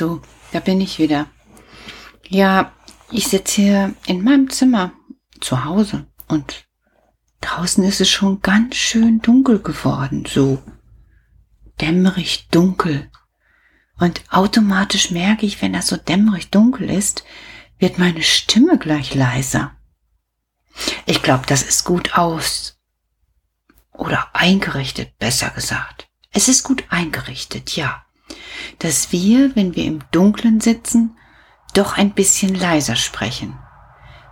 So, 0.00 0.22
da 0.52 0.60
bin 0.60 0.80
ich 0.80 0.98
wieder. 0.98 1.26
Ja, 2.26 2.72
ich 3.10 3.28
sitze 3.28 3.60
hier 3.60 3.94
in 4.06 4.24
meinem 4.24 4.48
Zimmer 4.48 4.92
zu 5.42 5.66
Hause 5.66 6.06
und 6.26 6.64
draußen 7.42 7.84
ist 7.84 8.00
es 8.00 8.08
schon 8.08 8.40
ganz 8.40 8.76
schön 8.76 9.20
dunkel 9.20 9.58
geworden, 9.58 10.24
so 10.26 10.62
dämmerig 11.82 12.48
dunkel. 12.50 13.10
Und 13.98 14.22
automatisch 14.30 15.10
merke 15.10 15.44
ich, 15.44 15.60
wenn 15.60 15.74
das 15.74 15.88
so 15.88 15.98
dämmerig 15.98 16.48
dunkel 16.48 16.88
ist, 16.88 17.24
wird 17.78 17.98
meine 17.98 18.22
Stimme 18.22 18.78
gleich 18.78 19.14
leiser. 19.14 19.76
Ich 21.04 21.20
glaube, 21.20 21.44
das 21.46 21.62
ist 21.62 21.84
gut 21.84 22.16
aus 22.16 22.80
oder 23.92 24.34
eingerichtet, 24.34 25.18
besser 25.18 25.50
gesagt. 25.50 26.08
Es 26.30 26.48
ist 26.48 26.62
gut 26.62 26.84
eingerichtet, 26.88 27.76
ja. 27.76 28.06
Dass 28.78 29.12
wir, 29.12 29.54
wenn 29.56 29.74
wir 29.76 29.84
im 29.84 30.00
Dunkeln 30.10 30.60
sitzen, 30.60 31.16
doch 31.74 31.96
ein 31.96 32.12
bisschen 32.12 32.54
leiser 32.54 32.96
sprechen. 32.96 33.58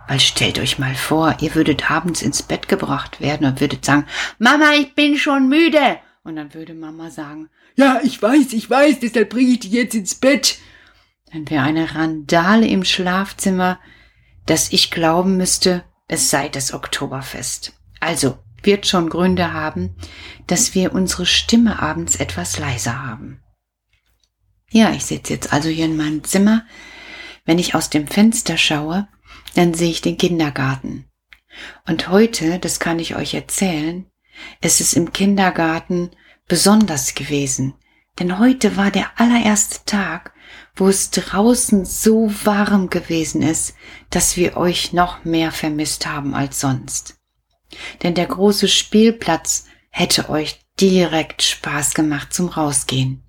Weil 0.07 0.19
stellt 0.19 0.59
euch 0.59 0.79
mal 0.79 0.95
vor, 0.95 1.37
ihr 1.39 1.53
würdet 1.53 1.91
abends 1.91 2.21
ins 2.21 2.41
Bett 2.41 2.67
gebracht 2.67 3.21
werden 3.21 3.45
und 3.45 3.61
würdet 3.61 3.85
sagen, 3.85 4.05
Mama, 4.39 4.71
ich 4.79 4.95
bin 4.95 5.17
schon 5.17 5.47
müde. 5.47 5.99
Und 6.23 6.35
dann 6.35 6.53
würde 6.53 6.73
Mama 6.73 7.11
sagen, 7.11 7.49
ja, 7.75 8.01
ich 8.03 8.21
weiß, 8.21 8.53
ich 8.53 8.69
weiß, 8.69 8.99
deshalb 8.99 9.29
bringe 9.29 9.51
ich 9.51 9.59
dich 9.59 9.71
jetzt 9.71 9.95
ins 9.95 10.15
Bett. 10.15 10.57
Dann 11.31 11.49
wäre 11.49 11.63
eine 11.63 11.95
Randale 11.95 12.67
im 12.67 12.83
Schlafzimmer, 12.83 13.79
dass 14.45 14.71
ich 14.71 14.89
glauben 14.89 15.37
müsste, 15.37 15.83
es 16.07 16.29
sei 16.29 16.49
das 16.49 16.73
Oktoberfest. 16.73 17.73
Also 17.99 18.39
wird 18.63 18.87
schon 18.87 19.09
Gründe 19.09 19.53
haben, 19.53 19.95
dass 20.47 20.73
wir 20.73 20.93
unsere 20.93 21.25
Stimme 21.25 21.81
abends 21.81 22.15
etwas 22.15 22.57
leiser 22.57 23.05
haben. 23.05 23.41
Ja, 24.71 24.91
ich 24.91 25.05
sitze 25.05 25.33
jetzt 25.33 25.51
also 25.51 25.69
hier 25.69 25.85
in 25.85 25.97
meinem 25.97 26.23
Zimmer. 26.23 26.65
Wenn 27.45 27.59
ich 27.59 27.73
aus 27.75 27.89
dem 27.89 28.07
Fenster 28.07 28.57
schaue, 28.57 29.07
dann 29.55 29.73
sehe 29.73 29.89
ich 29.89 30.01
den 30.01 30.17
Kindergarten. 30.17 31.05
Und 31.87 32.09
heute, 32.09 32.59
das 32.59 32.79
kann 32.79 32.99
ich 32.99 33.15
euch 33.15 33.33
erzählen, 33.33 34.05
ist 34.61 34.79
es 34.79 34.93
im 34.93 35.11
Kindergarten 35.11 36.11
besonders 36.47 37.15
gewesen. 37.15 37.73
Denn 38.19 38.37
heute 38.37 38.77
war 38.77 38.91
der 38.91 39.19
allererste 39.19 39.79
Tag, 39.85 40.33
wo 40.75 40.87
es 40.87 41.09
draußen 41.09 41.85
so 41.85 42.31
warm 42.43 42.89
gewesen 42.89 43.41
ist, 43.41 43.75
dass 44.09 44.37
wir 44.37 44.57
euch 44.57 44.93
noch 44.93 45.23
mehr 45.25 45.51
vermisst 45.51 46.05
haben 46.05 46.33
als 46.33 46.59
sonst. 46.59 47.15
Denn 48.03 48.15
der 48.15 48.27
große 48.27 48.67
Spielplatz 48.67 49.65
hätte 49.89 50.29
euch 50.29 50.59
direkt 50.79 51.41
Spaß 51.41 51.93
gemacht 51.93 52.33
zum 52.33 52.49
Rausgehen. 52.49 53.23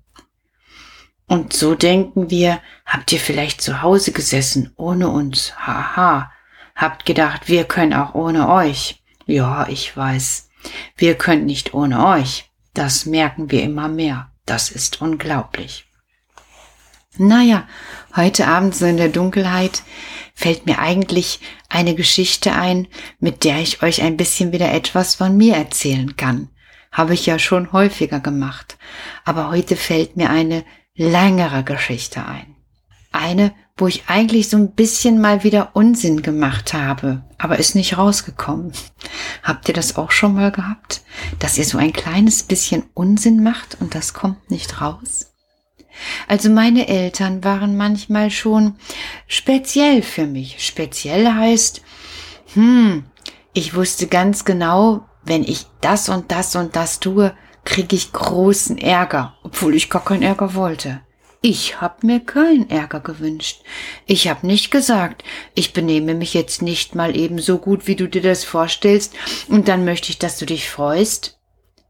Und 1.31 1.53
so 1.53 1.75
denken 1.75 2.29
wir, 2.29 2.59
habt 2.85 3.13
ihr 3.13 3.19
vielleicht 3.21 3.61
zu 3.61 3.81
Hause 3.81 4.11
gesessen 4.11 4.73
ohne 4.75 5.07
uns, 5.07 5.53
haha, 5.65 6.29
habt 6.75 7.05
gedacht, 7.05 7.47
wir 7.47 7.63
können 7.63 7.93
auch 7.93 8.15
ohne 8.15 8.49
euch. 8.49 9.01
Ja, 9.27 9.65
ich 9.69 9.95
weiß, 9.95 10.49
wir 10.97 11.15
können 11.15 11.45
nicht 11.45 11.73
ohne 11.73 12.05
euch. 12.05 12.51
Das 12.73 13.05
merken 13.05 13.49
wir 13.49 13.63
immer 13.63 13.87
mehr. 13.87 14.29
Das 14.45 14.71
ist 14.71 15.01
unglaublich. 15.01 15.85
Naja, 17.17 17.65
heute 18.13 18.47
Abend 18.47 18.75
so 18.75 18.85
in 18.85 18.97
der 18.97 19.07
Dunkelheit 19.07 19.83
fällt 20.35 20.65
mir 20.65 20.79
eigentlich 20.79 21.39
eine 21.69 21.95
Geschichte 21.95 22.51
ein, 22.51 22.89
mit 23.21 23.45
der 23.45 23.59
ich 23.59 23.81
euch 23.81 24.01
ein 24.01 24.17
bisschen 24.17 24.51
wieder 24.51 24.73
etwas 24.73 25.15
von 25.15 25.37
mir 25.37 25.55
erzählen 25.55 26.17
kann. 26.17 26.49
Habe 26.91 27.13
ich 27.13 27.25
ja 27.25 27.39
schon 27.39 27.71
häufiger 27.71 28.19
gemacht. 28.19 28.77
Aber 29.23 29.49
heute 29.49 29.77
fällt 29.77 30.17
mir 30.17 30.29
eine 30.29 30.65
längere 30.95 31.63
Geschichte 31.63 32.25
ein. 32.25 32.55
Eine, 33.11 33.53
wo 33.77 33.87
ich 33.87 34.03
eigentlich 34.07 34.49
so 34.49 34.57
ein 34.57 34.71
bisschen 34.73 35.19
mal 35.19 35.43
wieder 35.43 35.71
Unsinn 35.73 36.21
gemacht 36.21 36.73
habe, 36.73 37.23
aber 37.37 37.57
ist 37.57 37.75
nicht 37.75 37.97
rausgekommen. 37.97 38.71
Habt 39.43 39.67
ihr 39.67 39.73
das 39.73 39.97
auch 39.97 40.11
schon 40.11 40.35
mal 40.35 40.51
gehabt? 40.51 41.01
Dass 41.39 41.57
ihr 41.57 41.65
so 41.65 41.77
ein 41.77 41.91
kleines 41.91 42.43
bisschen 42.43 42.83
Unsinn 42.93 43.43
macht 43.43 43.77
und 43.81 43.95
das 43.95 44.13
kommt 44.13 44.49
nicht 44.49 44.81
raus? 44.81 45.31
Also 46.27 46.49
meine 46.49 46.87
Eltern 46.87 47.43
waren 47.43 47.75
manchmal 47.75 48.31
schon 48.31 48.75
speziell 49.27 50.01
für 50.01 50.25
mich. 50.25 50.65
Speziell 50.65 51.27
heißt, 51.27 51.81
hm, 52.53 53.05
ich 53.53 53.75
wusste 53.75 54.07
ganz 54.07 54.45
genau, 54.45 55.05
wenn 55.23 55.43
ich 55.43 55.65
das 55.81 56.09
und 56.09 56.31
das 56.31 56.55
und 56.55 56.75
das 56.75 56.99
tue, 56.99 57.35
kriege 57.63 57.95
ich 57.95 58.11
großen 58.11 58.77
Ärger, 58.77 59.35
obwohl 59.43 59.75
ich 59.75 59.89
gar 59.89 60.03
keinen 60.03 60.23
Ärger 60.23 60.55
wollte. 60.55 61.01
Ich 61.43 61.81
hab 61.81 62.03
mir 62.03 62.19
keinen 62.19 62.69
Ärger 62.69 62.99
gewünscht. 62.99 63.61
Ich 64.05 64.27
hab 64.27 64.43
nicht 64.43 64.69
gesagt, 64.69 65.23
ich 65.55 65.73
benehme 65.73 66.13
mich 66.13 66.35
jetzt 66.35 66.61
nicht 66.61 66.93
mal 66.93 67.17
eben 67.17 67.39
so 67.39 67.57
gut, 67.57 67.87
wie 67.87 67.95
du 67.95 68.07
dir 68.07 68.21
das 68.21 68.43
vorstellst, 68.43 69.15
und 69.47 69.67
dann 69.67 69.83
möchte 69.83 70.11
ich, 70.11 70.19
dass 70.19 70.37
du 70.37 70.45
dich 70.45 70.69
freust. 70.69 71.39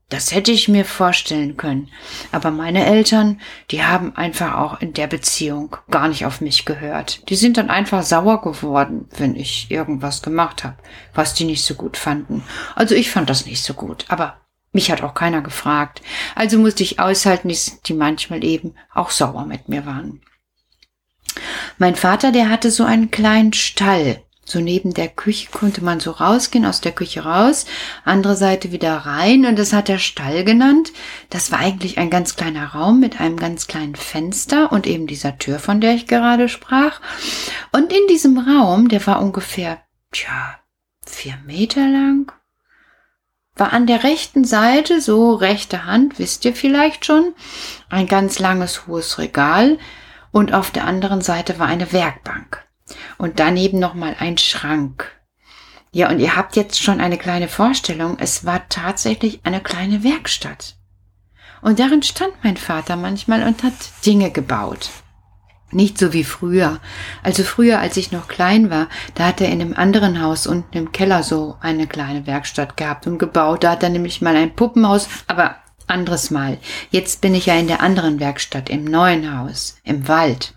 Das 0.07 0.33
hätte 0.33 0.51
ich 0.51 0.67
mir 0.67 0.83
vorstellen 0.83 1.55
können. 1.55 1.89
Aber 2.33 2.51
meine 2.51 2.85
Eltern, 2.85 3.39
die 3.71 3.83
haben 3.83 4.13
einfach 4.15 4.57
auch 4.57 4.81
in 4.81 4.93
der 4.93 5.07
Beziehung 5.07 5.77
gar 5.89 6.09
nicht 6.09 6.25
auf 6.25 6.41
mich 6.41 6.65
gehört. 6.65 7.29
Die 7.29 7.38
sind 7.38 7.55
dann 7.55 7.69
einfach 7.69 8.03
sauer 8.03 8.41
geworden, 8.41 9.07
wenn 9.17 9.38
ich 9.38 9.71
irgendwas 9.71 10.21
gemacht 10.21 10.65
habe, 10.65 10.75
was 11.13 11.33
die 11.33 11.45
nicht 11.45 11.63
so 11.63 11.75
gut 11.75 11.95
fanden. 11.95 12.43
Also 12.75 12.93
ich 12.93 13.09
fand 13.09 13.29
das 13.29 13.45
nicht 13.45 13.63
so 13.63 13.73
gut. 13.73 14.03
Aber 14.09 14.41
mich 14.71 14.91
hat 14.91 15.01
auch 15.01 15.13
keiner 15.13 15.41
gefragt. 15.41 16.01
Also 16.35 16.57
musste 16.57 16.83
ich 16.83 16.99
aushalten, 16.99 17.49
dass 17.49 17.81
die 17.81 17.93
manchmal 17.93 18.43
eben 18.43 18.75
auch 18.93 19.09
sauer 19.09 19.45
mit 19.45 19.69
mir 19.69 19.85
waren. 19.85 20.21
Mein 21.77 21.95
Vater, 21.95 22.31
der 22.31 22.49
hatte 22.49 22.71
so 22.71 22.83
einen 22.83 23.11
kleinen 23.11 23.53
Stall 23.53 24.23
so 24.51 24.59
neben 24.59 24.93
der 24.93 25.07
Küche 25.07 25.49
konnte 25.51 25.83
man 25.83 25.99
so 25.99 26.11
rausgehen, 26.11 26.65
aus 26.65 26.81
der 26.81 26.91
Küche 26.91 27.23
raus, 27.23 27.65
andere 28.03 28.35
Seite 28.35 28.71
wieder 28.71 28.97
rein 28.97 29.45
und 29.45 29.57
das 29.57 29.71
hat 29.71 29.87
er 29.87 29.99
Stall 29.99 30.43
genannt. 30.43 30.91
Das 31.29 31.51
war 31.51 31.59
eigentlich 31.59 31.97
ein 31.97 32.09
ganz 32.09 32.35
kleiner 32.35 32.67
Raum 32.67 32.99
mit 32.99 33.21
einem 33.21 33.38
ganz 33.38 33.67
kleinen 33.67 33.95
Fenster 33.95 34.71
und 34.71 34.88
eben 34.88 35.07
dieser 35.07 35.38
Tür, 35.38 35.59
von 35.59 35.79
der 35.79 35.93
ich 35.93 36.07
gerade 36.07 36.49
sprach. 36.49 36.99
Und 37.71 37.93
in 37.93 38.07
diesem 38.09 38.38
Raum, 38.38 38.89
der 38.89 39.05
war 39.07 39.21
ungefähr, 39.21 39.81
tja, 40.11 40.59
vier 41.05 41.38
Meter 41.45 41.88
lang, 41.88 42.33
war 43.61 43.73
an 43.73 43.85
der 43.85 44.03
rechten 44.03 44.44
Seite, 44.44 45.01
so 45.01 45.35
rechte 45.35 45.85
Hand, 45.85 46.17
wisst 46.17 46.45
ihr 46.45 46.55
vielleicht 46.55 47.05
schon, 47.05 47.35
ein 47.89 48.07
ganz 48.07 48.39
langes 48.39 48.88
hohes 48.88 49.19
Regal 49.19 49.77
und 50.31 50.51
auf 50.51 50.72
der 50.72 50.85
anderen 50.85 51.22
Seite 51.22 51.59
war 51.59 51.67
eine 51.67 51.91
Werkbank 51.91 52.66
und 53.19 53.39
daneben 53.39 53.77
nochmal 53.77 54.16
ein 54.17 54.39
Schrank. 54.39 55.11
Ja, 55.91 56.09
und 56.09 56.19
ihr 56.19 56.35
habt 56.35 56.55
jetzt 56.55 56.81
schon 56.81 57.00
eine 57.00 57.19
kleine 57.19 57.47
Vorstellung. 57.47 58.17
Es 58.19 58.45
war 58.45 58.67
tatsächlich 58.67 59.41
eine 59.44 59.61
kleine 59.61 60.03
Werkstatt. 60.03 60.77
Und 61.61 61.77
darin 61.77 62.01
stand 62.01 62.33
mein 62.44 62.57
Vater 62.57 62.95
manchmal 62.95 63.44
und 63.44 63.61
hat 63.61 63.73
Dinge 64.03 64.31
gebaut. 64.31 64.89
Nicht 65.71 65.97
so 65.97 66.13
wie 66.13 66.23
früher. 66.23 66.79
Also 67.23 67.43
früher, 67.43 67.79
als 67.79 67.97
ich 67.97 68.11
noch 68.11 68.27
klein 68.27 68.69
war, 68.69 68.87
da 69.15 69.27
hat 69.27 69.41
er 69.41 69.49
in 69.49 69.61
einem 69.61 69.73
anderen 69.73 70.21
Haus 70.21 70.47
unten 70.47 70.77
im 70.77 70.91
Keller 70.91 71.23
so 71.23 71.55
eine 71.61 71.87
kleine 71.87 72.27
Werkstatt 72.27 72.77
gehabt 72.77 73.07
und 73.07 73.17
gebaut. 73.17 73.63
Da 73.63 73.71
hat 73.71 73.83
er 73.83 73.89
nämlich 73.89 74.21
mal 74.21 74.35
ein 74.35 74.55
Puppenhaus, 74.55 75.07
aber 75.27 75.55
anderes 75.87 76.31
Mal. 76.31 76.57
Jetzt 76.89 77.21
bin 77.21 77.35
ich 77.35 77.45
ja 77.45 77.55
in 77.55 77.67
der 77.67 77.81
anderen 77.81 78.19
Werkstatt, 78.19 78.69
im 78.69 78.85
neuen 78.85 79.37
Haus, 79.37 79.77
im 79.83 80.07
Wald. 80.07 80.53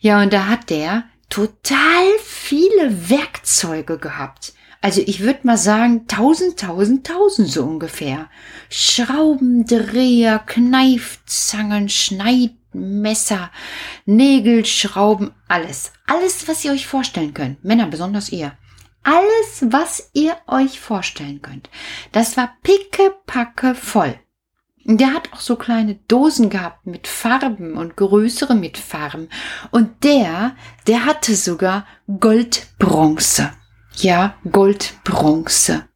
Ja, 0.00 0.22
und 0.22 0.32
da 0.32 0.46
hat 0.46 0.70
der 0.70 1.04
total 1.30 2.04
viele 2.22 3.10
Werkzeuge 3.10 3.98
gehabt. 3.98 4.52
Also 4.80 5.00
ich 5.06 5.20
würde 5.20 5.40
mal 5.44 5.56
sagen, 5.56 6.06
tausend, 6.08 6.60
tausend, 6.60 7.06
tausend 7.06 7.48
so 7.48 7.64
ungefähr. 7.64 8.28
Schraubendreher, 8.68 10.40
Kneifzangen, 10.40 11.88
Schneidmesser, 12.74 13.50
Nägelschrauben, 14.04 15.32
alles. 15.48 15.92
Alles, 16.06 16.48
was 16.48 16.64
ihr 16.64 16.72
euch 16.72 16.86
vorstellen 16.86 17.32
könnt. 17.32 17.64
Männer, 17.64 17.86
besonders 17.86 18.30
ihr. 18.30 18.52
Alles, 19.04 19.72
was 19.72 20.10
ihr 20.12 20.36
euch 20.46 20.80
vorstellen 20.80 21.40
könnt. 21.40 21.70
Das 22.12 22.36
war 22.36 22.56
pickepacke 22.62 23.74
voll. 23.74 24.18
Der 24.86 25.14
hat 25.14 25.32
auch 25.32 25.40
so 25.40 25.56
kleine 25.56 25.94
Dosen 26.08 26.50
gehabt 26.50 26.86
mit 26.86 27.06
Farben 27.06 27.78
und 27.78 27.96
größere 27.96 28.54
mit 28.54 28.76
Farben. 28.76 29.30
Und 29.70 30.04
der, 30.04 30.56
der 30.86 31.06
hatte 31.06 31.36
sogar 31.36 31.86
Goldbronze. 32.20 33.52
Ja, 33.96 34.34
Goldbronze. 34.50 35.88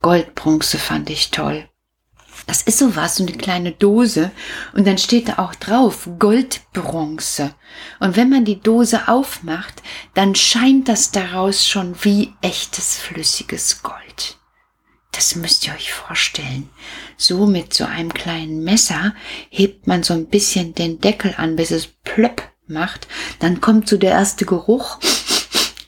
Goldbronze 0.00 0.78
fand 0.78 1.10
ich 1.10 1.30
toll. 1.30 1.68
Das 2.46 2.62
ist 2.62 2.78
sowas, 2.78 3.16
so 3.16 3.24
eine 3.24 3.32
kleine 3.36 3.72
Dose. 3.72 4.30
Und 4.74 4.86
dann 4.86 4.98
steht 4.98 5.28
da 5.28 5.38
auch 5.38 5.54
drauf 5.54 6.08
Goldbronze. 6.18 7.54
Und 8.00 8.16
wenn 8.16 8.30
man 8.30 8.44
die 8.44 8.60
Dose 8.60 9.08
aufmacht, 9.08 9.82
dann 10.14 10.34
scheint 10.34 10.88
das 10.88 11.10
daraus 11.12 11.66
schon 11.66 11.94
wie 12.02 12.32
echtes 12.42 12.98
flüssiges 12.98 13.82
Gold. 13.82 14.38
das 15.12 15.36
müsst 15.36 15.66
ihr 15.66 15.74
euch 15.74 15.92
vorstellen. 15.92 16.68
So 17.16 17.46
mit 17.46 17.72
so 17.74 17.84
einem 17.84 18.12
kleinen 18.12 18.64
Messer 18.64 19.14
hebt 19.50 19.86
man 19.86 20.02
so 20.02 20.14
ein 20.14 20.26
bisschen 20.26 20.74
den 20.74 21.00
Deckel 21.00 21.34
an, 21.36 21.54
bis 21.56 21.70
es 21.70 21.86
plöpp 21.86 22.42
macht. 22.66 23.06
Dann 23.38 23.60
kommt 23.60 23.88
so 23.88 23.98
der 23.98 24.12
erste 24.12 24.46
Geruch. 24.46 24.98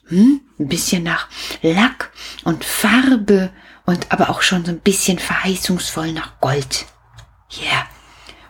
Hm, 0.09 0.41
ein 0.59 0.69
bisschen 0.69 1.03
nach 1.03 1.29
Lack 1.63 2.13
und 2.45 2.65
Farbe 2.65 3.51
und 3.87 4.13
aber 4.13 4.31
auch 4.31 4.43
schon 4.43 4.65
so 4.65 4.71
ein 4.71 4.81
bisschen 4.81 5.19
verheißungsvoll 5.19 6.13
nach 6.13 6.41
Gold. 6.41 6.87
Ja. 7.51 7.63
Yeah. 7.63 7.87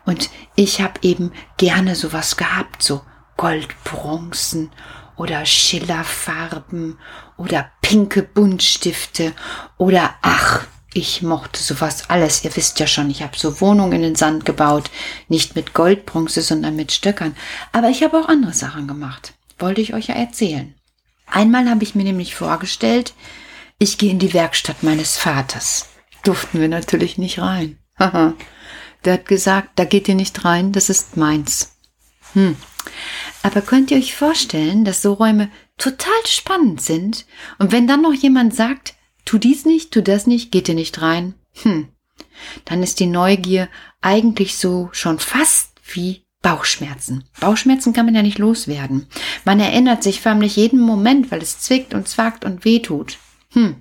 Und 0.06 0.30
ich 0.54 0.80
habe 0.80 1.00
eben 1.02 1.32
gerne 1.56 1.94
sowas 1.94 2.36
gehabt, 2.36 2.82
so 2.82 3.02
Goldbronzen 3.36 4.70
oder 5.16 5.46
Schillerfarben 5.46 6.98
oder 7.36 7.70
pinke 7.80 8.22
Buntstifte 8.22 9.32
oder 9.78 10.14
ach, 10.22 10.66
ich 10.92 11.22
mochte 11.22 11.60
sowas 11.60 12.08
alles. 12.08 12.44
Ihr 12.44 12.54
wisst 12.54 12.78
ja 12.78 12.86
schon, 12.86 13.10
ich 13.10 13.22
habe 13.22 13.36
so 13.36 13.60
Wohnungen 13.60 13.94
in 13.94 14.02
den 14.02 14.14
Sand 14.14 14.44
gebaut, 14.44 14.90
nicht 15.28 15.56
mit 15.56 15.74
Goldbronze, 15.74 16.42
sondern 16.42 16.76
mit 16.76 16.92
Stöckern. 16.92 17.36
Aber 17.72 17.88
ich 17.88 18.02
habe 18.02 18.18
auch 18.18 18.28
andere 18.28 18.52
Sachen 18.52 18.86
gemacht. 18.86 19.34
Wollte 19.58 19.80
ich 19.80 19.94
euch 19.94 20.06
ja 20.06 20.14
erzählen. 20.14 20.74
Einmal 21.26 21.68
habe 21.68 21.82
ich 21.82 21.94
mir 21.94 22.04
nämlich 22.04 22.34
vorgestellt, 22.34 23.14
ich 23.84 23.98
gehe 23.98 24.10
in 24.10 24.18
die 24.18 24.32
Werkstatt 24.32 24.82
meines 24.82 25.18
Vaters. 25.18 25.90
Durften 26.24 26.58
wir 26.58 26.68
natürlich 26.68 27.18
nicht 27.18 27.38
rein. 27.38 27.78
Haha. 27.98 28.32
Der 29.04 29.12
hat 29.12 29.28
gesagt, 29.28 29.72
da 29.76 29.84
geht 29.84 30.08
ihr 30.08 30.14
nicht 30.14 30.44
rein, 30.44 30.72
das 30.72 30.88
ist 30.88 31.18
meins. 31.18 31.76
Hm. 32.32 32.56
Aber 33.42 33.60
könnt 33.60 33.90
ihr 33.90 33.98
euch 33.98 34.14
vorstellen, 34.14 34.86
dass 34.86 35.02
so 35.02 35.12
Räume 35.12 35.50
total 35.76 36.14
spannend 36.26 36.80
sind? 36.80 37.26
Und 37.58 37.72
wenn 37.72 37.86
dann 37.86 38.00
noch 38.00 38.14
jemand 38.14 38.54
sagt, 38.54 38.94
tu 39.26 39.36
dies 39.36 39.66
nicht, 39.66 39.92
tu 39.92 40.02
das 40.02 40.26
nicht, 40.26 40.50
geht 40.50 40.68
ihr 40.68 40.74
nicht 40.74 41.02
rein? 41.02 41.34
Hm. 41.62 41.88
Dann 42.64 42.82
ist 42.82 43.00
die 43.00 43.06
Neugier 43.06 43.68
eigentlich 44.00 44.56
so 44.56 44.88
schon 44.92 45.18
fast 45.18 45.72
wie 45.92 46.24
Bauchschmerzen. 46.40 47.24
Bauchschmerzen 47.38 47.92
kann 47.92 48.06
man 48.06 48.14
ja 48.14 48.22
nicht 48.22 48.38
loswerden. 48.38 49.08
Man 49.44 49.60
erinnert 49.60 50.02
sich 50.02 50.22
förmlich 50.22 50.56
jeden 50.56 50.80
Moment, 50.80 51.30
weil 51.30 51.42
es 51.42 51.58
zwickt 51.58 51.92
und 51.92 52.08
zwackt 52.08 52.46
und 52.46 52.64
wehtut. 52.64 53.18
Hm. 53.54 53.76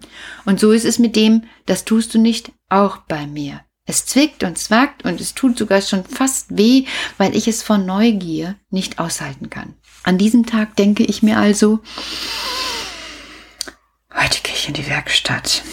Und 0.46 0.60
so 0.60 0.72
ist 0.72 0.86
es 0.86 1.00
mit 1.00 1.16
dem, 1.16 1.44
das 1.66 1.86
tust 1.86 2.14
du 2.14 2.20
nicht, 2.20 2.52
auch 2.70 2.98
bei 2.98 3.28
mir. 3.28 3.62
Es 3.86 4.06
zwickt 4.06 4.44
und 4.44 4.58
zwackt 4.58 5.04
und 5.04 5.20
es 5.20 5.34
tut 5.34 5.58
sogar 5.58 5.82
schon 5.82 6.06
fast 6.06 6.58
weh, 6.58 6.86
weil 7.18 7.36
ich 7.36 7.48
es 7.48 7.64
vor 7.64 7.78
Neugier 7.78 8.56
nicht 8.70 9.00
aushalten 9.00 9.50
kann. 9.50 9.76
An 10.04 10.18
diesem 10.18 10.46
Tag 10.46 10.76
denke 10.78 11.04
ich 11.04 11.22
mir 11.22 11.38
also, 11.38 11.80
heute 14.14 14.42
gehe 14.42 14.54
ich 14.54 14.68
in 14.68 14.74
die 14.74 14.88
Werkstatt. 14.88 15.64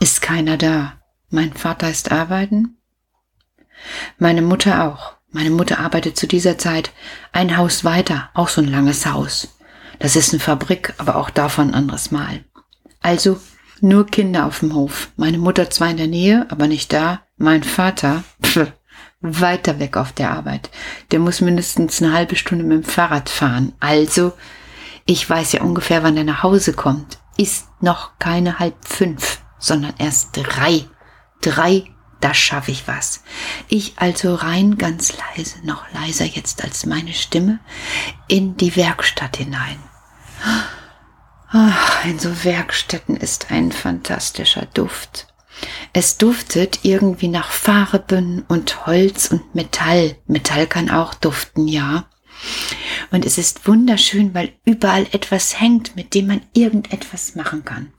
Ist 0.00 0.22
keiner 0.22 0.56
da. 0.56 1.00
Mein 1.28 1.52
Vater 1.52 1.90
ist 1.90 2.12
arbeiten. 2.12 2.78
Meine 4.18 4.42
Mutter 4.42 4.84
auch. 4.84 5.16
Meine 5.32 5.50
Mutter 5.50 5.80
arbeitet 5.80 6.16
zu 6.16 6.26
dieser 6.26 6.56
Zeit 6.56 6.92
ein 7.32 7.56
Haus 7.56 7.84
weiter, 7.84 8.30
auch 8.32 8.48
so 8.48 8.62
ein 8.62 8.68
langes 8.68 9.04
Haus. 9.04 9.55
Das 9.98 10.16
ist 10.16 10.32
eine 10.32 10.40
Fabrik, 10.40 10.94
aber 10.98 11.16
auch 11.16 11.30
davon 11.30 11.68
ein 11.68 11.74
anderes 11.74 12.10
Mal. 12.10 12.44
Also 13.00 13.38
nur 13.80 14.06
Kinder 14.06 14.46
auf 14.46 14.60
dem 14.60 14.74
Hof. 14.74 15.10
Meine 15.16 15.38
Mutter 15.38 15.70
zwar 15.70 15.90
in 15.90 15.96
der 15.96 16.06
Nähe, 16.06 16.46
aber 16.48 16.66
nicht 16.66 16.92
da. 16.92 17.22
Mein 17.36 17.62
Vater, 17.62 18.24
pff, 18.42 18.72
weiter 19.20 19.78
weg 19.78 19.96
auf 19.96 20.12
der 20.12 20.30
Arbeit. 20.30 20.70
Der 21.10 21.18
muss 21.18 21.40
mindestens 21.40 22.02
eine 22.02 22.12
halbe 22.12 22.36
Stunde 22.36 22.64
mit 22.64 22.84
dem 22.84 22.88
Fahrrad 22.88 23.28
fahren. 23.28 23.72
Also, 23.80 24.32
ich 25.04 25.28
weiß 25.28 25.52
ja 25.52 25.62
ungefähr, 25.62 26.02
wann 26.02 26.16
er 26.16 26.24
nach 26.24 26.42
Hause 26.42 26.72
kommt. 26.72 27.18
Ist 27.36 27.68
noch 27.80 28.18
keine 28.18 28.58
halb 28.58 28.76
fünf, 28.84 29.40
sondern 29.58 29.94
erst 29.98 30.30
drei. 30.32 30.84
Drei, 31.42 31.84
da 32.26 32.34
schaffe 32.34 32.72
ich 32.72 32.88
was. 32.88 33.22
Ich 33.68 33.92
also 33.98 34.34
rein 34.34 34.78
ganz 34.78 35.12
leise, 35.36 35.64
noch 35.64 35.84
leiser 35.92 36.24
jetzt 36.24 36.64
als 36.64 36.84
meine 36.84 37.14
Stimme, 37.14 37.60
in 38.26 38.56
die 38.56 38.74
Werkstatt 38.74 39.36
hinein. 39.36 39.78
Ach, 41.50 42.04
in 42.04 42.18
so 42.18 42.42
Werkstätten 42.42 43.16
ist 43.16 43.52
ein 43.52 43.70
fantastischer 43.70 44.66
Duft. 44.66 45.28
Es 45.92 46.18
duftet 46.18 46.80
irgendwie 46.82 47.28
nach 47.28 47.52
Farben 47.52 48.44
und 48.48 48.86
Holz 48.86 49.30
und 49.30 49.54
Metall. 49.54 50.16
Metall 50.26 50.66
kann 50.66 50.90
auch 50.90 51.14
duften, 51.14 51.68
ja. 51.68 52.06
Und 53.12 53.24
es 53.24 53.38
ist 53.38 53.68
wunderschön, 53.68 54.34
weil 54.34 54.52
überall 54.64 55.06
etwas 55.12 55.60
hängt, 55.60 55.94
mit 55.94 56.12
dem 56.12 56.26
man 56.26 56.40
irgendetwas 56.54 57.36
machen 57.36 57.64
kann. 57.64 57.92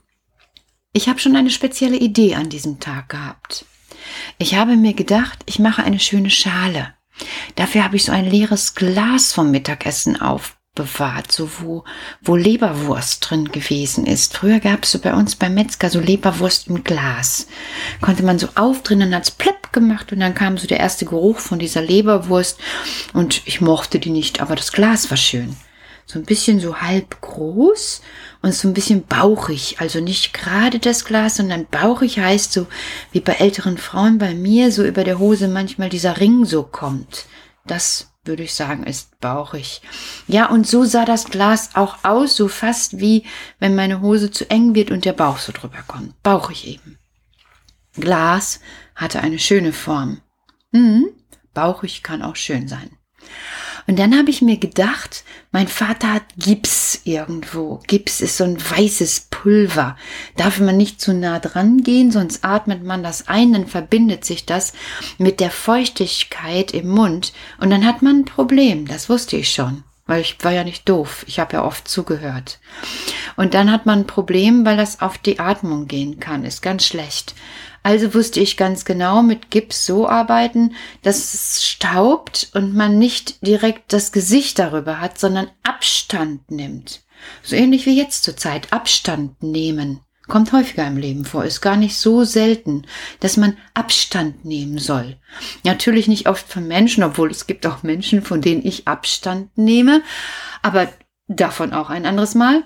Ich 0.92 1.08
habe 1.08 1.18
schon 1.18 1.34
eine 1.34 1.50
spezielle 1.50 1.96
Idee 1.96 2.34
an 2.34 2.50
diesem 2.50 2.78
Tag 2.78 3.08
gehabt. 3.08 3.64
Ich 4.40 4.54
habe 4.54 4.76
mir 4.76 4.94
gedacht, 4.94 5.40
ich 5.46 5.58
mache 5.58 5.82
eine 5.82 5.98
schöne 5.98 6.30
Schale. 6.30 6.94
Dafür 7.56 7.82
habe 7.82 7.96
ich 7.96 8.04
so 8.04 8.12
ein 8.12 8.24
leeres 8.24 8.76
Glas 8.76 9.32
vom 9.32 9.50
Mittagessen 9.50 10.20
auf 10.20 10.56
bewahrt, 10.76 11.32
so 11.32 11.50
wo, 11.58 11.82
wo 12.22 12.36
Leberwurst 12.36 13.28
drin 13.28 13.50
gewesen 13.50 14.06
ist. 14.06 14.36
Früher 14.36 14.60
gab 14.60 14.84
es 14.84 14.92
so 14.92 15.00
bei 15.00 15.12
uns 15.12 15.34
beim 15.34 15.54
Metzger 15.54 15.90
so 15.90 15.98
Leberwurst 15.98 16.68
im 16.68 16.84
Glas. 16.84 17.48
Konnte 18.00 18.22
man 18.22 18.38
so 18.38 18.48
aufdrehen 18.54 19.02
und 19.02 19.12
hat's 19.12 19.32
plopp 19.32 19.72
gemacht 19.72 20.12
und 20.12 20.20
dann 20.20 20.36
kam 20.36 20.56
so 20.56 20.68
der 20.68 20.78
erste 20.78 21.04
Geruch 21.04 21.40
von 21.40 21.58
dieser 21.58 21.82
Leberwurst 21.82 22.60
und 23.14 23.42
ich 23.44 23.60
mochte 23.60 23.98
die 23.98 24.10
nicht, 24.10 24.40
aber 24.40 24.54
das 24.54 24.70
Glas 24.70 25.10
war 25.10 25.16
schön. 25.16 25.56
So 26.08 26.18
ein 26.18 26.24
bisschen 26.24 26.58
so 26.58 26.80
halb 26.80 27.20
groß 27.20 28.00
und 28.40 28.54
so 28.54 28.66
ein 28.66 28.72
bisschen 28.72 29.04
bauchig. 29.04 29.76
Also 29.78 30.00
nicht 30.00 30.32
gerade 30.32 30.78
das 30.78 31.04
Glas, 31.04 31.36
sondern 31.36 31.66
bauchig 31.66 32.18
heißt 32.18 32.50
so, 32.50 32.66
wie 33.12 33.20
bei 33.20 33.34
älteren 33.34 33.76
Frauen 33.76 34.16
bei 34.16 34.34
mir, 34.34 34.72
so 34.72 34.84
über 34.84 35.04
der 35.04 35.18
Hose 35.18 35.48
manchmal 35.48 35.90
dieser 35.90 36.18
Ring 36.18 36.46
so 36.46 36.62
kommt. 36.62 37.26
Das 37.66 38.10
würde 38.24 38.42
ich 38.42 38.54
sagen, 38.54 38.84
ist 38.84 39.20
bauchig. 39.20 39.82
Ja, 40.26 40.46
und 40.46 40.66
so 40.66 40.84
sah 40.84 41.04
das 41.04 41.26
Glas 41.26 41.74
auch 41.74 42.04
aus, 42.04 42.36
so 42.36 42.48
fast 42.48 43.00
wie 43.00 43.24
wenn 43.58 43.74
meine 43.74 44.00
Hose 44.00 44.30
zu 44.30 44.50
eng 44.50 44.74
wird 44.74 44.90
und 44.90 45.04
der 45.04 45.12
Bauch 45.12 45.36
so 45.36 45.52
drüber 45.52 45.84
kommt. 45.86 46.22
Bauchig 46.22 46.66
eben. 46.66 46.98
Glas 47.92 48.60
hatte 48.94 49.20
eine 49.20 49.38
schöne 49.38 49.74
Form. 49.74 50.22
Hm, 50.72 51.06
bauchig 51.52 52.02
kann 52.02 52.22
auch 52.22 52.36
schön 52.36 52.66
sein. 52.66 52.96
Und 53.88 53.98
dann 53.98 54.16
habe 54.16 54.28
ich 54.28 54.42
mir 54.42 54.58
gedacht, 54.58 55.24
mein 55.50 55.66
Vater 55.66 56.12
hat 56.12 56.24
Gips 56.36 57.00
irgendwo. 57.04 57.80
Gips 57.86 58.20
ist 58.20 58.36
so 58.36 58.44
ein 58.44 58.58
weißes 58.60 59.28
Pulver. 59.30 59.96
Darf 60.36 60.60
man 60.60 60.76
nicht 60.76 61.00
zu 61.00 61.14
nah 61.14 61.38
dran 61.38 61.82
gehen, 61.82 62.12
sonst 62.12 62.44
atmet 62.44 62.84
man 62.84 63.02
das 63.02 63.28
ein, 63.28 63.54
dann 63.54 63.66
verbindet 63.66 64.26
sich 64.26 64.44
das 64.44 64.74
mit 65.16 65.40
der 65.40 65.50
Feuchtigkeit 65.50 66.72
im 66.72 66.88
Mund 66.88 67.32
und 67.58 67.70
dann 67.70 67.86
hat 67.86 68.02
man 68.02 68.20
ein 68.20 68.24
Problem. 68.26 68.86
Das 68.86 69.08
wusste 69.08 69.36
ich 69.38 69.50
schon 69.50 69.82
weil 70.08 70.22
ich 70.22 70.42
war 70.42 70.52
ja 70.52 70.64
nicht 70.64 70.88
doof. 70.88 71.22
Ich 71.28 71.38
habe 71.38 71.52
ja 71.52 71.64
oft 71.64 71.86
zugehört. 71.86 72.58
Und 73.36 73.52
dann 73.52 73.70
hat 73.70 73.84
man 73.84 74.00
ein 74.00 74.06
Problem, 74.06 74.64
weil 74.64 74.78
das 74.78 75.02
auf 75.02 75.18
die 75.18 75.38
Atmung 75.38 75.86
gehen 75.86 76.18
kann. 76.18 76.44
Ist 76.46 76.62
ganz 76.62 76.86
schlecht. 76.86 77.34
Also 77.82 78.14
wusste 78.14 78.40
ich 78.40 78.56
ganz 78.56 78.84
genau, 78.84 79.22
mit 79.22 79.50
Gips 79.50 79.86
so 79.86 80.08
arbeiten, 80.08 80.74
dass 81.02 81.34
es 81.34 81.64
staubt 81.64 82.50
und 82.54 82.74
man 82.74 82.98
nicht 82.98 83.46
direkt 83.46 83.92
das 83.92 84.12
Gesicht 84.12 84.58
darüber 84.58 85.00
hat, 85.00 85.18
sondern 85.18 85.50
Abstand 85.62 86.50
nimmt. 86.50 87.02
So 87.42 87.56
ähnlich 87.56 87.86
wie 87.86 87.96
jetzt 87.96 88.24
zur 88.24 88.36
Zeit. 88.36 88.72
Abstand 88.72 89.42
nehmen. 89.42 90.00
Kommt 90.28 90.52
häufiger 90.52 90.86
im 90.86 90.98
Leben 90.98 91.24
vor, 91.24 91.44
ist 91.44 91.62
gar 91.62 91.76
nicht 91.76 91.96
so 91.96 92.22
selten, 92.22 92.82
dass 93.20 93.38
man 93.38 93.56
Abstand 93.72 94.44
nehmen 94.44 94.76
soll. 94.76 95.16
Natürlich 95.64 96.06
nicht 96.06 96.28
oft 96.28 96.46
von 96.46 96.68
Menschen, 96.68 97.02
obwohl 97.02 97.30
es 97.30 97.46
gibt 97.46 97.66
auch 97.66 97.82
Menschen, 97.82 98.20
von 98.20 98.42
denen 98.42 98.64
ich 98.64 98.86
Abstand 98.86 99.56
nehme, 99.56 100.02
aber 100.60 100.92
davon 101.28 101.72
auch 101.72 101.88
ein 101.88 102.04
anderes 102.04 102.34
Mal. 102.34 102.62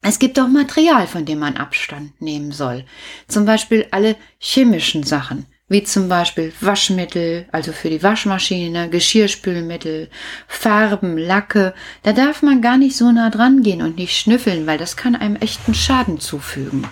Es 0.00 0.18
gibt 0.18 0.38
auch 0.38 0.48
Material, 0.48 1.06
von 1.06 1.24
dem 1.24 1.40
man 1.40 1.56
Abstand 1.56 2.20
nehmen 2.20 2.52
soll. 2.52 2.84
Zum 3.26 3.44
Beispiel 3.44 3.86
alle 3.90 4.16
chemischen 4.38 5.02
Sachen, 5.02 5.46
wie 5.68 5.82
zum 5.82 6.08
Beispiel 6.08 6.52
Waschmittel, 6.60 7.46
also 7.50 7.72
für 7.72 7.90
die 7.90 8.02
Waschmaschine, 8.02 8.90
Geschirrspülmittel, 8.90 10.08
Farben, 10.46 11.18
Lacke. 11.18 11.74
Da 12.04 12.12
darf 12.12 12.42
man 12.42 12.62
gar 12.62 12.78
nicht 12.78 12.96
so 12.96 13.10
nah 13.10 13.28
dran 13.28 13.62
gehen 13.62 13.82
und 13.82 13.96
nicht 13.96 14.16
schnüffeln, 14.16 14.66
weil 14.66 14.78
das 14.78 14.96
kann 14.96 15.16
einem 15.16 15.36
echten 15.36 15.74
Schaden 15.74 16.20
zufügen. 16.20 16.86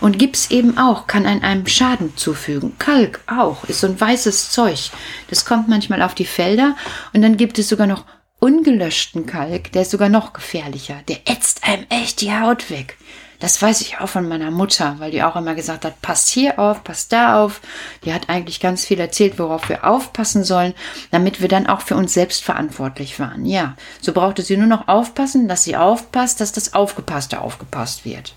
Und 0.00 0.18
Gips 0.18 0.50
eben 0.50 0.78
auch, 0.78 1.06
kann 1.06 1.26
einem 1.26 1.66
Schaden 1.66 2.16
zufügen. 2.16 2.74
Kalk 2.78 3.20
auch, 3.26 3.64
ist 3.64 3.80
so 3.80 3.88
ein 3.88 4.00
weißes 4.00 4.50
Zeug. 4.50 4.90
Das 5.28 5.44
kommt 5.44 5.68
manchmal 5.68 6.02
auf 6.02 6.14
die 6.14 6.26
Felder 6.26 6.76
und 7.12 7.22
dann 7.22 7.36
gibt 7.36 7.58
es 7.58 7.68
sogar 7.68 7.86
noch 7.86 8.04
ungelöschten 8.42 9.24
Kalk, 9.24 9.70
der 9.70 9.82
ist 9.82 9.92
sogar 9.92 10.08
noch 10.08 10.32
gefährlicher. 10.32 10.96
Der 11.08 11.18
ätzt 11.26 11.62
einem 11.62 11.86
echt 11.90 12.20
die 12.20 12.32
Haut 12.32 12.70
weg. 12.70 12.98
Das 13.38 13.60
weiß 13.60 13.80
ich 13.82 13.98
auch 13.98 14.08
von 14.08 14.28
meiner 14.28 14.50
Mutter, 14.50 14.96
weil 14.98 15.12
die 15.12 15.22
auch 15.22 15.36
immer 15.36 15.54
gesagt 15.54 15.84
hat, 15.84 16.02
passt 16.02 16.28
hier 16.28 16.58
auf, 16.58 16.82
passt 16.82 17.12
da 17.12 17.42
auf. 17.42 17.60
Die 18.04 18.12
hat 18.12 18.28
eigentlich 18.28 18.58
ganz 18.58 18.84
viel 18.84 18.98
erzählt, 18.98 19.38
worauf 19.38 19.68
wir 19.68 19.84
aufpassen 19.84 20.42
sollen, 20.44 20.74
damit 21.12 21.40
wir 21.40 21.48
dann 21.48 21.68
auch 21.68 21.82
für 21.82 21.94
uns 21.96 22.14
selbst 22.14 22.42
verantwortlich 22.42 23.18
waren. 23.20 23.46
Ja, 23.46 23.76
so 24.00 24.12
brauchte 24.12 24.42
sie 24.42 24.56
nur 24.56 24.66
noch 24.66 24.88
aufpassen, 24.88 25.46
dass 25.48 25.62
sie 25.64 25.76
aufpasst, 25.76 26.40
dass 26.40 26.52
das 26.52 26.74
Aufgepasste 26.74 27.40
aufgepasst 27.40 28.04
wird. 28.04 28.34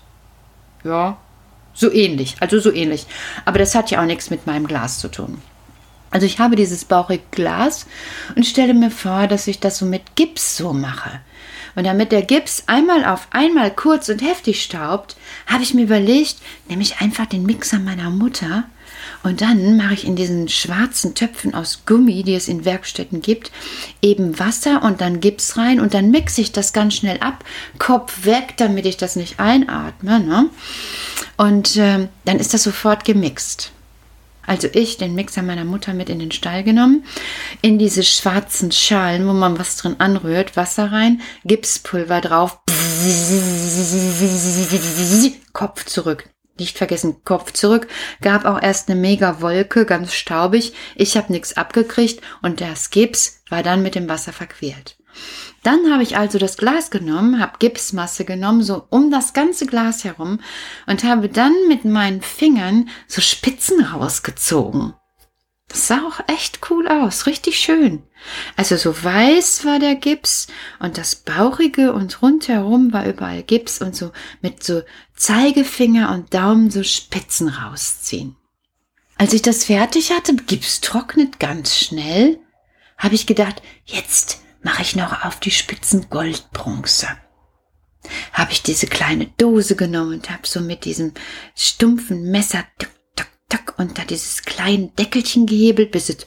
Ja, 0.84 1.18
So 1.74 1.92
ähnlich, 1.92 2.36
also 2.40 2.58
so 2.60 2.72
ähnlich. 2.72 3.06
Aber 3.44 3.58
das 3.58 3.74
hat 3.74 3.90
ja 3.90 4.00
auch 4.00 4.06
nichts 4.06 4.30
mit 4.30 4.46
meinem 4.46 4.66
Glas 4.68 4.98
zu 4.98 5.08
tun. 5.08 5.42
Also 6.10 6.26
ich 6.26 6.38
habe 6.38 6.56
dieses 6.56 6.84
bauchige 6.84 7.22
Glas 7.30 7.86
und 8.34 8.46
stelle 8.46 8.74
mir 8.74 8.90
vor, 8.90 9.26
dass 9.26 9.46
ich 9.46 9.60
das 9.60 9.78
so 9.78 9.86
mit 9.86 10.16
Gips 10.16 10.56
so 10.56 10.72
mache. 10.72 11.20
Und 11.74 11.84
damit 11.84 12.10
der 12.10 12.22
Gips 12.22 12.64
einmal 12.66 13.04
auf 13.04 13.28
einmal 13.30 13.70
kurz 13.70 14.08
und 14.08 14.22
heftig 14.22 14.62
staubt, 14.62 15.16
habe 15.46 15.62
ich 15.62 15.74
mir 15.74 15.82
überlegt, 15.82 16.36
nehme 16.68 16.82
ich 16.82 17.00
einfach 17.00 17.26
den 17.26 17.44
Mixer 17.44 17.78
meiner 17.78 18.10
Mutter 18.10 18.64
und 19.22 19.40
dann 19.40 19.76
mache 19.76 19.94
ich 19.94 20.06
in 20.06 20.16
diesen 20.16 20.48
schwarzen 20.48 21.14
Töpfen 21.14 21.54
aus 21.54 21.82
Gummi, 21.84 22.22
die 22.22 22.34
es 22.34 22.48
in 22.48 22.64
Werkstätten 22.64 23.20
gibt, 23.20 23.50
eben 24.00 24.38
Wasser 24.38 24.82
und 24.82 25.00
dann 25.00 25.20
Gips 25.20 25.56
rein 25.56 25.80
und 25.80 25.94
dann 25.94 26.10
mixe 26.10 26.40
ich 26.40 26.52
das 26.52 26.72
ganz 26.72 26.94
schnell 26.94 27.18
ab, 27.20 27.44
Kopf 27.78 28.24
weg, 28.24 28.54
damit 28.56 28.86
ich 28.86 28.96
das 28.96 29.16
nicht 29.16 29.40
einatme. 29.40 30.20
Ne? 30.20 30.48
Und 31.36 31.76
äh, 31.76 32.08
dann 32.24 32.38
ist 32.38 32.54
das 32.54 32.62
sofort 32.62 33.04
gemixt. 33.04 33.72
Also 34.46 34.68
ich 34.72 34.96
den 34.96 35.14
Mixer 35.14 35.42
meiner 35.42 35.64
Mutter 35.64 35.94
mit 35.94 36.08
in 36.08 36.18
den 36.18 36.32
Stall 36.32 36.62
genommen, 36.62 37.04
in 37.62 37.78
diese 37.78 38.02
schwarzen 38.02 38.72
Schalen, 38.72 39.26
wo 39.26 39.32
man 39.32 39.58
was 39.58 39.76
drin 39.76 39.96
anrührt, 39.98 40.56
Wasser 40.56 40.92
rein, 40.92 41.20
Gipspulver 41.44 42.20
drauf, 42.20 42.60
Kopf 45.52 45.84
zurück. 45.84 46.28
Nicht 46.58 46.78
vergessen, 46.78 47.22
Kopf 47.24 47.52
zurück, 47.52 47.86
gab 48.22 48.46
auch 48.46 48.62
erst 48.62 48.88
eine 48.88 48.98
mega 48.98 49.42
Wolke, 49.42 49.84
ganz 49.84 50.14
staubig. 50.14 50.72
Ich 50.94 51.16
habe 51.16 51.32
nichts 51.32 51.56
abgekriegt 51.56 52.22
und 52.40 52.62
das 52.62 52.90
Gips 52.90 53.42
war 53.50 53.62
dann 53.62 53.82
mit 53.82 53.94
dem 53.94 54.08
Wasser 54.08 54.32
verquält. 54.32 54.96
Dann 55.66 55.92
habe 55.92 56.04
ich 56.04 56.16
also 56.16 56.38
das 56.38 56.58
Glas 56.58 56.92
genommen, 56.92 57.40
habe 57.40 57.58
Gipsmasse 57.58 58.24
genommen, 58.24 58.62
so 58.62 58.86
um 58.90 59.10
das 59.10 59.32
ganze 59.32 59.66
Glas 59.66 60.04
herum 60.04 60.38
und 60.86 61.02
habe 61.02 61.28
dann 61.28 61.52
mit 61.66 61.84
meinen 61.84 62.22
Fingern 62.22 62.88
so 63.08 63.20
Spitzen 63.20 63.80
rausgezogen. 63.80 64.94
Das 65.66 65.88
sah 65.88 66.06
auch 66.06 66.20
echt 66.28 66.70
cool 66.70 66.86
aus, 66.86 67.26
richtig 67.26 67.58
schön. 67.58 68.04
Also 68.56 68.76
so 68.76 69.02
weiß 69.02 69.64
war 69.64 69.80
der 69.80 69.96
Gips 69.96 70.46
und 70.78 70.98
das 70.98 71.16
Bauchige 71.16 71.92
und 71.92 72.22
rundherum 72.22 72.92
war 72.92 73.04
überall 73.04 73.42
Gips 73.42 73.80
und 73.82 73.96
so 73.96 74.12
mit 74.42 74.62
so 74.62 74.82
Zeigefinger 75.16 76.12
und 76.12 76.32
Daumen 76.32 76.70
so 76.70 76.84
Spitzen 76.84 77.48
rausziehen. 77.48 78.36
Als 79.16 79.32
ich 79.32 79.42
das 79.42 79.64
fertig 79.64 80.12
hatte, 80.12 80.36
Gips 80.36 80.80
trocknet 80.80 81.40
ganz 81.40 81.76
schnell, 81.76 82.38
habe 82.98 83.16
ich 83.16 83.26
gedacht, 83.26 83.62
jetzt 83.84 84.45
mache 84.66 84.82
ich 84.82 84.96
noch 84.96 85.24
auf 85.24 85.38
die 85.38 85.52
Spitzen 85.52 86.10
Goldbronze. 86.10 87.06
Habe 88.32 88.50
ich 88.50 88.64
diese 88.64 88.88
kleine 88.88 89.26
Dose 89.38 89.76
genommen 89.76 90.14
und 90.14 90.28
habe 90.28 90.44
so 90.44 90.60
mit 90.60 90.84
diesem 90.84 91.14
stumpfen 91.54 92.32
Messer 92.32 92.64
tuck, 92.76 92.90
tuck, 93.14 93.28
tuck, 93.48 93.74
unter 93.78 94.04
dieses 94.04 94.42
kleine 94.42 94.88
Deckelchen 94.88 95.46
gehebelt, 95.46 95.92
bis 95.92 96.08
es 96.08 96.26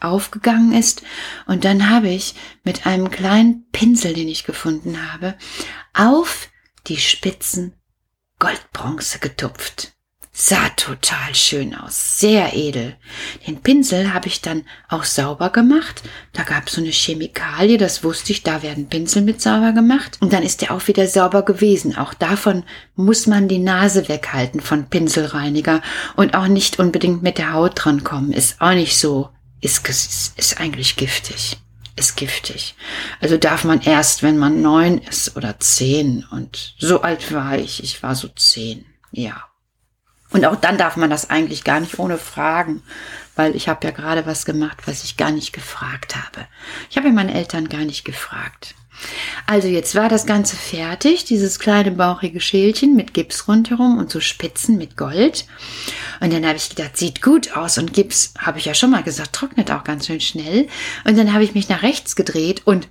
aufgegangen 0.00 0.72
ist. 0.72 1.02
Und 1.46 1.64
dann 1.64 1.88
habe 1.88 2.08
ich 2.08 2.34
mit 2.64 2.88
einem 2.88 3.08
kleinen 3.08 3.70
Pinsel, 3.70 4.14
den 4.14 4.26
ich 4.26 4.42
gefunden 4.42 5.12
habe, 5.12 5.38
auf 5.92 6.48
die 6.88 6.98
Spitzen 6.98 7.74
Goldbronze 8.40 9.20
getupft. 9.20 9.93
Sah 10.36 10.68
total 10.70 11.32
schön 11.32 11.76
aus, 11.76 12.18
sehr 12.18 12.56
edel. 12.56 12.96
Den 13.46 13.62
Pinsel 13.62 14.12
habe 14.12 14.26
ich 14.26 14.40
dann 14.40 14.64
auch 14.88 15.04
sauber 15.04 15.50
gemacht. 15.50 16.02
Da 16.32 16.42
gab 16.42 16.66
es 16.66 16.72
so 16.72 16.80
eine 16.80 16.90
Chemikalie, 16.90 17.78
das 17.78 18.02
wusste 18.02 18.32
ich, 18.32 18.42
da 18.42 18.60
werden 18.64 18.88
Pinsel 18.88 19.22
mit 19.22 19.40
sauber 19.40 19.70
gemacht. 19.70 20.18
Und 20.20 20.32
dann 20.32 20.42
ist 20.42 20.60
der 20.60 20.72
auch 20.72 20.88
wieder 20.88 21.06
sauber 21.06 21.42
gewesen. 21.44 21.96
Auch 21.96 22.14
davon 22.14 22.64
muss 22.96 23.28
man 23.28 23.46
die 23.46 23.60
Nase 23.60 24.08
weghalten 24.08 24.60
von 24.60 24.90
Pinselreiniger 24.90 25.82
und 26.16 26.34
auch 26.34 26.48
nicht 26.48 26.80
unbedingt 26.80 27.22
mit 27.22 27.38
der 27.38 27.52
Haut 27.52 27.84
dran 27.84 28.02
kommen. 28.02 28.32
Ist 28.32 28.60
auch 28.60 28.74
nicht 28.74 28.98
so, 28.98 29.28
ist, 29.60 29.88
ist 30.36 30.60
eigentlich 30.60 30.96
giftig. 30.96 31.58
Ist 31.94 32.16
giftig. 32.16 32.74
Also 33.20 33.36
darf 33.36 33.62
man 33.62 33.82
erst, 33.82 34.24
wenn 34.24 34.36
man 34.36 34.62
neun 34.62 34.98
ist 34.98 35.36
oder 35.36 35.60
zehn. 35.60 36.26
Und 36.32 36.74
so 36.80 37.02
alt 37.02 37.32
war 37.32 37.56
ich. 37.56 37.84
Ich 37.84 38.02
war 38.02 38.16
so 38.16 38.26
zehn. 38.26 38.84
Ja. 39.12 39.44
Und 40.34 40.44
auch 40.46 40.56
dann 40.56 40.76
darf 40.76 40.96
man 40.96 41.10
das 41.10 41.30
eigentlich 41.30 41.62
gar 41.62 41.78
nicht 41.78 42.00
ohne 42.00 42.18
fragen, 42.18 42.82
weil 43.36 43.54
ich 43.54 43.68
habe 43.68 43.86
ja 43.86 43.92
gerade 43.92 44.26
was 44.26 44.44
gemacht, 44.44 44.78
was 44.84 45.04
ich 45.04 45.16
gar 45.16 45.30
nicht 45.30 45.52
gefragt 45.52 46.16
habe. 46.16 46.48
Ich 46.90 46.96
habe 46.96 47.06
ja 47.06 47.12
meine 47.12 47.32
Eltern 47.32 47.68
gar 47.68 47.84
nicht 47.84 48.04
gefragt. 48.04 48.74
Also 49.46 49.68
jetzt 49.68 49.94
war 49.94 50.08
das 50.08 50.26
Ganze 50.26 50.56
fertig, 50.56 51.24
dieses 51.24 51.60
kleine 51.60 51.92
bauchige 51.92 52.40
Schälchen 52.40 52.96
mit 52.96 53.14
Gips 53.14 53.46
rundherum 53.46 53.96
und 53.96 54.10
so 54.10 54.18
Spitzen 54.18 54.76
mit 54.76 54.96
Gold. 54.96 55.46
Und 56.18 56.32
dann 56.32 56.44
habe 56.44 56.56
ich 56.56 56.68
gedacht, 56.68 56.96
sieht 56.96 57.22
gut 57.22 57.56
aus 57.56 57.78
und 57.78 57.92
Gips, 57.92 58.34
habe 58.36 58.58
ich 58.58 58.64
ja 58.64 58.74
schon 58.74 58.90
mal 58.90 59.04
gesagt, 59.04 59.34
trocknet 59.34 59.70
auch 59.70 59.84
ganz 59.84 60.08
schön 60.08 60.20
schnell. 60.20 60.66
Und 61.04 61.16
dann 61.16 61.32
habe 61.32 61.44
ich 61.44 61.54
mich 61.54 61.68
nach 61.68 61.82
rechts 61.84 62.16
gedreht 62.16 62.62
und 62.64 62.88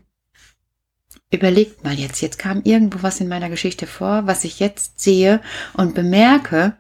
überlegt 1.30 1.84
mal 1.84 1.96
jetzt, 1.96 2.22
jetzt 2.22 2.40
kam 2.40 2.62
irgendwo 2.64 3.00
was 3.02 3.20
in 3.20 3.28
meiner 3.28 3.50
Geschichte 3.50 3.88
vor, 3.88 4.28
was 4.28 4.46
ich 4.46 4.60
jetzt 4.60 5.00
sehe 5.02 5.42
und 5.74 5.96
bemerke, 5.96 6.78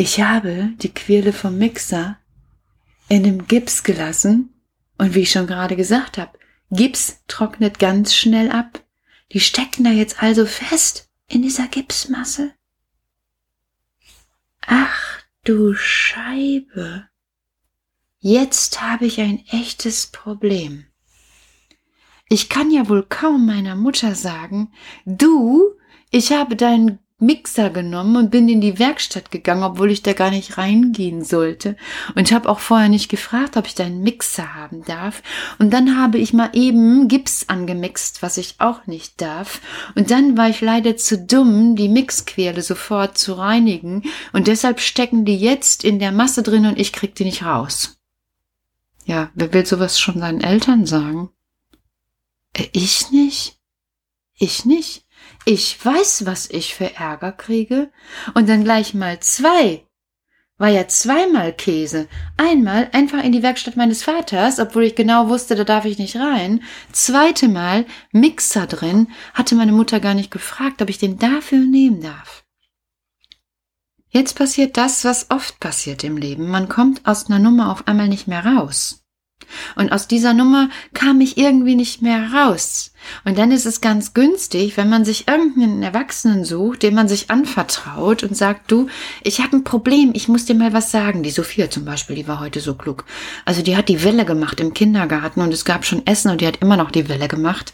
ich 0.00 0.22
habe 0.22 0.72
die 0.78 0.94
Quirle 0.94 1.34
vom 1.34 1.58
Mixer 1.58 2.18
in 3.10 3.22
dem 3.22 3.46
Gips 3.46 3.82
gelassen 3.82 4.54
und 4.96 5.14
wie 5.14 5.20
ich 5.20 5.30
schon 5.30 5.46
gerade 5.46 5.76
gesagt 5.76 6.16
habe, 6.16 6.38
Gips 6.70 7.22
trocknet 7.28 7.78
ganz 7.78 8.14
schnell 8.14 8.50
ab. 8.50 8.82
Die 9.32 9.40
stecken 9.40 9.84
da 9.84 9.90
jetzt 9.90 10.22
also 10.22 10.46
fest 10.46 11.10
in 11.26 11.42
dieser 11.42 11.68
Gipsmasse. 11.68 12.54
Ach 14.62 15.20
du 15.44 15.74
Scheibe. 15.74 17.06
Jetzt 18.20 18.80
habe 18.80 19.04
ich 19.04 19.20
ein 19.20 19.44
echtes 19.50 20.06
Problem. 20.06 20.86
Ich 22.30 22.48
kann 22.48 22.70
ja 22.70 22.88
wohl 22.88 23.04
kaum 23.06 23.44
meiner 23.44 23.76
Mutter 23.76 24.14
sagen, 24.14 24.72
du, 25.04 25.76
ich 26.10 26.32
habe 26.32 26.56
deinen 26.56 27.00
Mixer 27.20 27.70
genommen 27.70 28.16
und 28.16 28.30
bin 28.30 28.48
in 28.48 28.60
die 28.60 28.78
Werkstatt 28.78 29.30
gegangen, 29.30 29.62
obwohl 29.62 29.90
ich 29.90 30.02
da 30.02 30.12
gar 30.12 30.30
nicht 30.30 30.58
reingehen 30.58 31.24
sollte. 31.24 31.76
Und 32.14 32.28
ich 32.28 32.34
habe 32.34 32.48
auch 32.48 32.60
vorher 32.60 32.88
nicht 32.88 33.08
gefragt, 33.08 33.56
ob 33.56 33.66
ich 33.66 33.74
da 33.74 33.84
einen 33.84 34.02
Mixer 34.02 34.54
haben 34.54 34.84
darf. 34.84 35.22
Und 35.58 35.72
dann 35.72 35.98
habe 35.98 36.18
ich 36.18 36.32
mal 36.32 36.50
eben 36.52 37.08
Gips 37.08 37.48
angemixt, 37.48 38.22
was 38.22 38.36
ich 38.36 38.56
auch 38.58 38.86
nicht 38.86 39.20
darf. 39.20 39.60
Und 39.94 40.10
dann 40.10 40.36
war 40.36 40.48
ich 40.48 40.60
leider 40.60 40.96
zu 40.96 41.18
dumm, 41.18 41.76
die 41.76 41.88
Mixquerle 41.88 42.62
sofort 42.62 43.18
zu 43.18 43.34
reinigen. 43.34 44.02
Und 44.32 44.46
deshalb 44.46 44.80
stecken 44.80 45.24
die 45.24 45.38
jetzt 45.38 45.84
in 45.84 45.98
der 45.98 46.12
Masse 46.12 46.42
drin 46.42 46.66
und 46.66 46.78
ich 46.78 46.92
krieg 46.92 47.14
die 47.14 47.24
nicht 47.24 47.44
raus. 47.44 47.98
Ja, 49.04 49.30
wer 49.34 49.52
will 49.52 49.66
sowas 49.66 49.98
schon 49.98 50.18
seinen 50.18 50.40
Eltern 50.40 50.86
sagen? 50.86 51.30
Äh, 52.52 52.68
ich 52.72 53.10
nicht? 53.10 53.58
Ich 54.38 54.64
nicht? 54.64 55.04
Ich 55.44 55.84
weiß, 55.84 56.26
was 56.26 56.48
ich 56.50 56.74
für 56.74 56.94
Ärger 56.94 57.32
kriege. 57.32 57.90
Und 58.34 58.48
dann 58.48 58.64
gleich 58.64 58.94
mal 58.94 59.20
zwei. 59.20 59.84
War 60.58 60.68
ja 60.68 60.86
zweimal 60.88 61.54
Käse. 61.54 62.06
Einmal 62.36 62.90
einfach 62.92 63.24
in 63.24 63.32
die 63.32 63.42
Werkstatt 63.42 63.76
meines 63.76 64.02
Vaters, 64.02 64.58
obwohl 64.58 64.84
ich 64.84 64.94
genau 64.94 65.30
wusste, 65.30 65.54
da 65.54 65.64
darf 65.64 65.86
ich 65.86 65.96
nicht 65.96 66.16
rein. 66.16 66.62
Zweite 66.92 67.48
Mal 67.48 67.86
Mixer 68.12 68.66
drin, 68.66 69.08
hatte 69.32 69.54
meine 69.54 69.72
Mutter 69.72 70.00
gar 70.00 70.12
nicht 70.12 70.30
gefragt, 70.30 70.82
ob 70.82 70.90
ich 70.90 70.98
den 70.98 71.18
dafür 71.18 71.60
nehmen 71.60 72.02
darf. 72.02 72.44
Jetzt 74.10 74.34
passiert 74.36 74.76
das, 74.76 75.04
was 75.04 75.30
oft 75.30 75.60
passiert 75.60 76.04
im 76.04 76.18
Leben. 76.18 76.48
Man 76.48 76.68
kommt 76.68 77.06
aus 77.06 77.26
einer 77.26 77.38
Nummer 77.38 77.72
auf 77.72 77.88
einmal 77.88 78.08
nicht 78.08 78.26
mehr 78.26 78.44
raus. 78.44 78.99
Und 79.76 79.92
aus 79.92 80.08
dieser 80.08 80.34
Nummer 80.34 80.68
kam 80.94 81.20
ich 81.20 81.36
irgendwie 81.38 81.74
nicht 81.74 82.02
mehr 82.02 82.32
raus. 82.32 82.92
Und 83.24 83.38
dann 83.38 83.50
ist 83.50 83.66
es 83.66 83.80
ganz 83.80 84.14
günstig, 84.14 84.76
wenn 84.76 84.88
man 84.88 85.04
sich 85.04 85.26
irgendeinen 85.26 85.82
Erwachsenen 85.82 86.44
sucht, 86.44 86.82
dem 86.82 86.94
man 86.94 87.08
sich 87.08 87.30
anvertraut 87.30 88.22
und 88.22 88.36
sagt, 88.36 88.70
du, 88.70 88.88
ich 89.22 89.40
habe 89.40 89.56
ein 89.56 89.64
Problem, 89.64 90.12
ich 90.14 90.28
muss 90.28 90.44
dir 90.44 90.54
mal 90.54 90.72
was 90.72 90.90
sagen. 90.90 91.22
Die 91.22 91.30
Sophia 91.30 91.70
zum 91.70 91.84
Beispiel, 91.84 92.16
die 92.16 92.28
war 92.28 92.40
heute 92.40 92.60
so 92.60 92.74
klug. 92.74 93.04
Also 93.44 93.62
die 93.62 93.76
hat 93.76 93.88
die 93.88 94.04
Welle 94.04 94.24
gemacht 94.24 94.60
im 94.60 94.74
Kindergarten 94.74 95.40
und 95.40 95.52
es 95.52 95.64
gab 95.64 95.84
schon 95.84 96.06
Essen 96.06 96.30
und 96.30 96.40
die 96.40 96.46
hat 96.46 96.58
immer 96.60 96.76
noch 96.76 96.90
die 96.90 97.08
Welle 97.08 97.28
gemacht. 97.28 97.72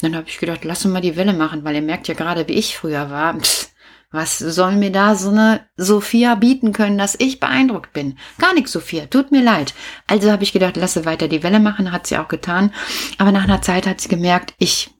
dann 0.00 0.16
habe 0.16 0.28
ich 0.28 0.38
gedacht, 0.38 0.64
lass 0.64 0.84
uns 0.84 0.92
mal 0.92 1.00
die 1.00 1.16
Welle 1.16 1.32
machen, 1.32 1.64
weil 1.64 1.74
ihr 1.74 1.82
merkt 1.82 2.08
ja 2.08 2.14
gerade, 2.14 2.48
wie 2.48 2.54
ich 2.54 2.76
früher 2.76 3.10
war. 3.10 3.38
Pff, 3.38 3.71
was 4.12 4.38
soll 4.38 4.76
mir 4.76 4.92
da 4.92 5.14
so 5.14 5.30
eine 5.30 5.66
Sophia 5.76 6.34
bieten 6.34 6.72
können, 6.72 6.98
dass 6.98 7.16
ich 7.18 7.40
beeindruckt 7.40 7.92
bin? 7.92 8.18
Gar 8.38 8.54
nichts, 8.54 8.72
Sophia, 8.72 9.06
tut 9.06 9.32
mir 9.32 9.42
leid. 9.42 9.74
Also 10.06 10.30
habe 10.30 10.42
ich 10.42 10.52
gedacht, 10.52 10.76
lasse 10.76 11.04
weiter 11.04 11.28
die 11.28 11.42
Welle 11.42 11.60
machen, 11.60 11.90
hat 11.90 12.06
sie 12.06 12.18
auch 12.18 12.28
getan. 12.28 12.72
Aber 13.18 13.32
nach 13.32 13.44
einer 13.44 13.62
Zeit 13.62 13.86
hat 13.86 14.00
sie 14.00 14.08
gemerkt, 14.08 14.54
ich 14.58 14.90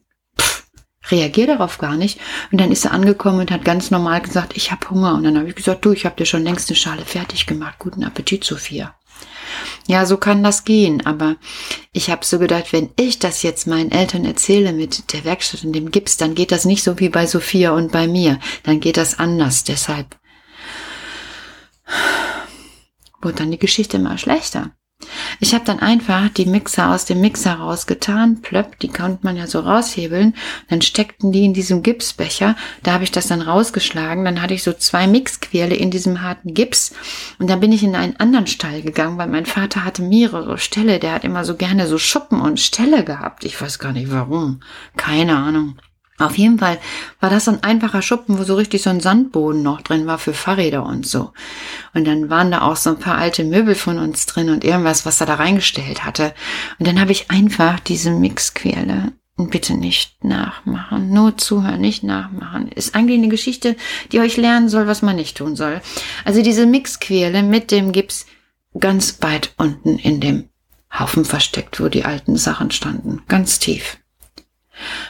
reagiere 1.11 1.47
darauf 1.47 1.77
gar 1.77 1.95
nicht. 1.95 2.19
Und 2.51 2.59
dann 2.59 2.71
ist 2.71 2.81
sie 2.81 2.91
angekommen 2.91 3.39
und 3.39 3.51
hat 3.51 3.65
ganz 3.65 3.91
normal 3.91 4.21
gesagt, 4.21 4.55
ich 4.55 4.71
habe 4.71 4.89
Hunger. 4.89 5.13
Und 5.13 5.23
dann 5.23 5.37
habe 5.37 5.49
ich 5.49 5.55
gesagt, 5.55 5.85
du, 5.85 5.91
ich 5.91 6.05
habe 6.05 6.15
dir 6.15 6.25
schon 6.25 6.43
längst 6.43 6.69
eine 6.69 6.75
Schale 6.75 7.05
fertig 7.05 7.45
gemacht. 7.45 7.75
Guten 7.79 8.03
Appetit, 8.03 8.43
Sophia. 8.43 8.95
Ja, 9.85 10.05
so 10.05 10.17
kann 10.17 10.43
das 10.43 10.63
gehen, 10.63 11.05
aber 11.05 11.35
ich 11.91 12.09
habe 12.09 12.25
so 12.25 12.39
gedacht, 12.39 12.71
wenn 12.71 12.91
ich 12.95 13.19
das 13.19 13.43
jetzt 13.43 13.67
meinen 13.67 13.91
Eltern 13.91 14.23
erzähle 14.23 14.71
mit 14.71 15.11
der 15.11 15.25
Werkstatt 15.25 15.65
und 15.65 15.73
dem 15.73 15.91
Gips, 15.91 16.15
dann 16.15 16.35
geht 16.35 16.51
das 16.51 16.63
nicht 16.65 16.83
so 16.83 16.99
wie 16.99 17.09
bei 17.09 17.27
Sophia 17.27 17.71
und 17.71 17.91
bei 17.91 18.07
mir, 18.07 18.39
dann 18.63 18.79
geht 18.79 18.97
das 18.97 19.19
anders, 19.19 19.65
deshalb 19.65 20.17
wurde 23.21 23.35
dann 23.35 23.51
die 23.51 23.59
Geschichte 23.59 23.97
immer 23.97 24.17
schlechter. 24.17 24.71
Ich 25.39 25.53
habe 25.53 25.65
dann 25.65 25.79
einfach 25.79 26.29
die 26.29 26.45
Mixer 26.45 26.91
aus 26.91 27.05
dem 27.05 27.21
Mixer 27.21 27.55
rausgetan, 27.55 28.41
plöpp, 28.41 28.79
die 28.79 28.87
konnte 28.87 29.19
man 29.23 29.37
ja 29.37 29.47
so 29.47 29.59
raushebeln. 29.59 30.35
Dann 30.69 30.81
steckten 30.81 31.31
die 31.31 31.45
in 31.45 31.53
diesem 31.53 31.83
Gipsbecher. 31.83 32.55
Da 32.83 32.93
habe 32.93 33.03
ich 33.03 33.11
das 33.11 33.27
dann 33.27 33.41
rausgeschlagen. 33.41 34.25
Dann 34.25 34.41
hatte 34.41 34.53
ich 34.53 34.63
so 34.63 34.73
zwei 34.73 35.07
Mixquirle 35.07 35.75
in 35.75 35.91
diesem 35.91 36.21
harten 36.21 36.53
Gips. 36.53 36.93
Und 37.39 37.49
dann 37.49 37.59
bin 37.59 37.71
ich 37.71 37.83
in 37.83 37.95
einen 37.95 38.17
anderen 38.17 38.47
Stall 38.47 38.81
gegangen, 38.81 39.17
weil 39.17 39.27
mein 39.27 39.45
Vater 39.45 39.85
hatte 39.85 40.01
mehrere 40.01 40.57
Ställe. 40.57 40.99
Der 40.99 41.13
hat 41.13 41.23
immer 41.23 41.45
so 41.45 41.55
gerne 41.55 41.87
so 41.87 41.97
Schuppen 41.97 42.41
und 42.41 42.59
Ställe 42.59 43.03
gehabt. 43.03 43.43
Ich 43.43 43.59
weiß 43.61 43.79
gar 43.79 43.93
nicht 43.93 44.11
warum. 44.11 44.61
Keine 44.97 45.35
Ahnung. 45.35 45.77
Auf 46.19 46.37
jeden 46.37 46.59
Fall 46.59 46.77
war 47.19 47.29
das 47.29 47.45
so 47.45 47.51
ein 47.51 47.63
einfacher 47.63 48.03
Schuppen, 48.03 48.37
wo 48.37 48.43
so 48.43 48.55
richtig 48.55 48.83
so 48.83 48.89
ein 48.91 48.99
Sandboden 48.99 49.63
noch 49.63 49.81
drin 49.81 50.05
war 50.05 50.19
für 50.19 50.33
Fahrräder 50.33 50.85
und 50.85 51.07
so. 51.07 51.31
Und 51.93 52.05
dann 52.05 52.29
waren 52.29 52.51
da 52.51 52.61
auch 52.61 52.75
so 52.75 52.91
ein 52.91 52.99
paar 52.99 53.17
alte 53.17 53.43
Möbel 53.43 53.73
von 53.73 53.97
uns 53.97 54.27
drin 54.27 54.49
und 54.49 54.63
irgendwas, 54.63 55.05
was 55.05 55.19
er 55.21 55.27
da 55.27 55.35
reingestellt 55.35 56.05
hatte. 56.05 56.33
Und 56.77 56.87
dann 56.87 56.99
habe 56.99 57.11
ich 57.11 57.31
einfach 57.31 57.79
diese 57.79 58.11
Mixquerle 58.11 59.11
bitte 59.37 59.73
nicht 59.75 60.23
nachmachen, 60.23 61.11
nur 61.11 61.37
zuhören, 61.37 61.81
nicht 61.81 62.03
nachmachen. 62.03 62.67
Ist 62.69 62.93
eigentlich 62.93 63.17
eine 63.17 63.29
Geschichte, 63.29 63.75
die 64.11 64.19
euch 64.19 64.37
lernen 64.37 64.69
soll, 64.69 64.85
was 64.85 65.01
man 65.01 65.15
nicht 65.15 65.37
tun 65.37 65.55
soll. 65.55 65.81
Also 66.23 66.43
diese 66.43 66.67
Mixquerle 66.67 67.41
mit 67.41 67.71
dem 67.71 67.91
Gips 67.91 68.27
ganz 68.79 69.17
weit 69.21 69.53
unten 69.57 69.97
in 69.97 70.19
dem 70.19 70.49
Haufen 70.97 71.25
versteckt, 71.25 71.79
wo 71.79 71.89
die 71.89 72.05
alten 72.05 72.37
Sachen 72.37 72.69
standen, 72.69 73.23
ganz 73.27 73.57
tief. 73.57 73.97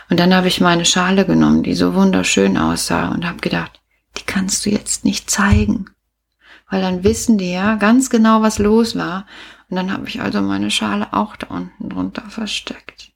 Und 0.09 0.19
dann 0.19 0.33
habe 0.33 0.47
ich 0.47 0.61
meine 0.61 0.85
Schale 0.85 1.25
genommen, 1.25 1.63
die 1.63 1.75
so 1.75 1.93
wunderschön 1.93 2.57
aussah 2.57 3.09
und 3.09 3.25
habe 3.25 3.39
gedacht, 3.39 3.81
die 4.17 4.23
kannst 4.23 4.65
du 4.65 4.69
jetzt 4.69 5.05
nicht 5.05 5.29
zeigen. 5.29 5.89
Weil 6.69 6.81
dann 6.81 7.03
wissen 7.03 7.37
die 7.37 7.51
ja 7.51 7.75
ganz 7.75 8.09
genau, 8.09 8.41
was 8.41 8.59
los 8.59 8.95
war. 8.95 9.25
Und 9.69 9.77
dann 9.77 9.91
habe 9.91 10.07
ich 10.07 10.21
also 10.21 10.41
meine 10.41 10.71
Schale 10.71 11.13
auch 11.13 11.35
da 11.35 11.47
unten 11.47 11.89
drunter 11.89 12.23
versteckt. 12.29 13.11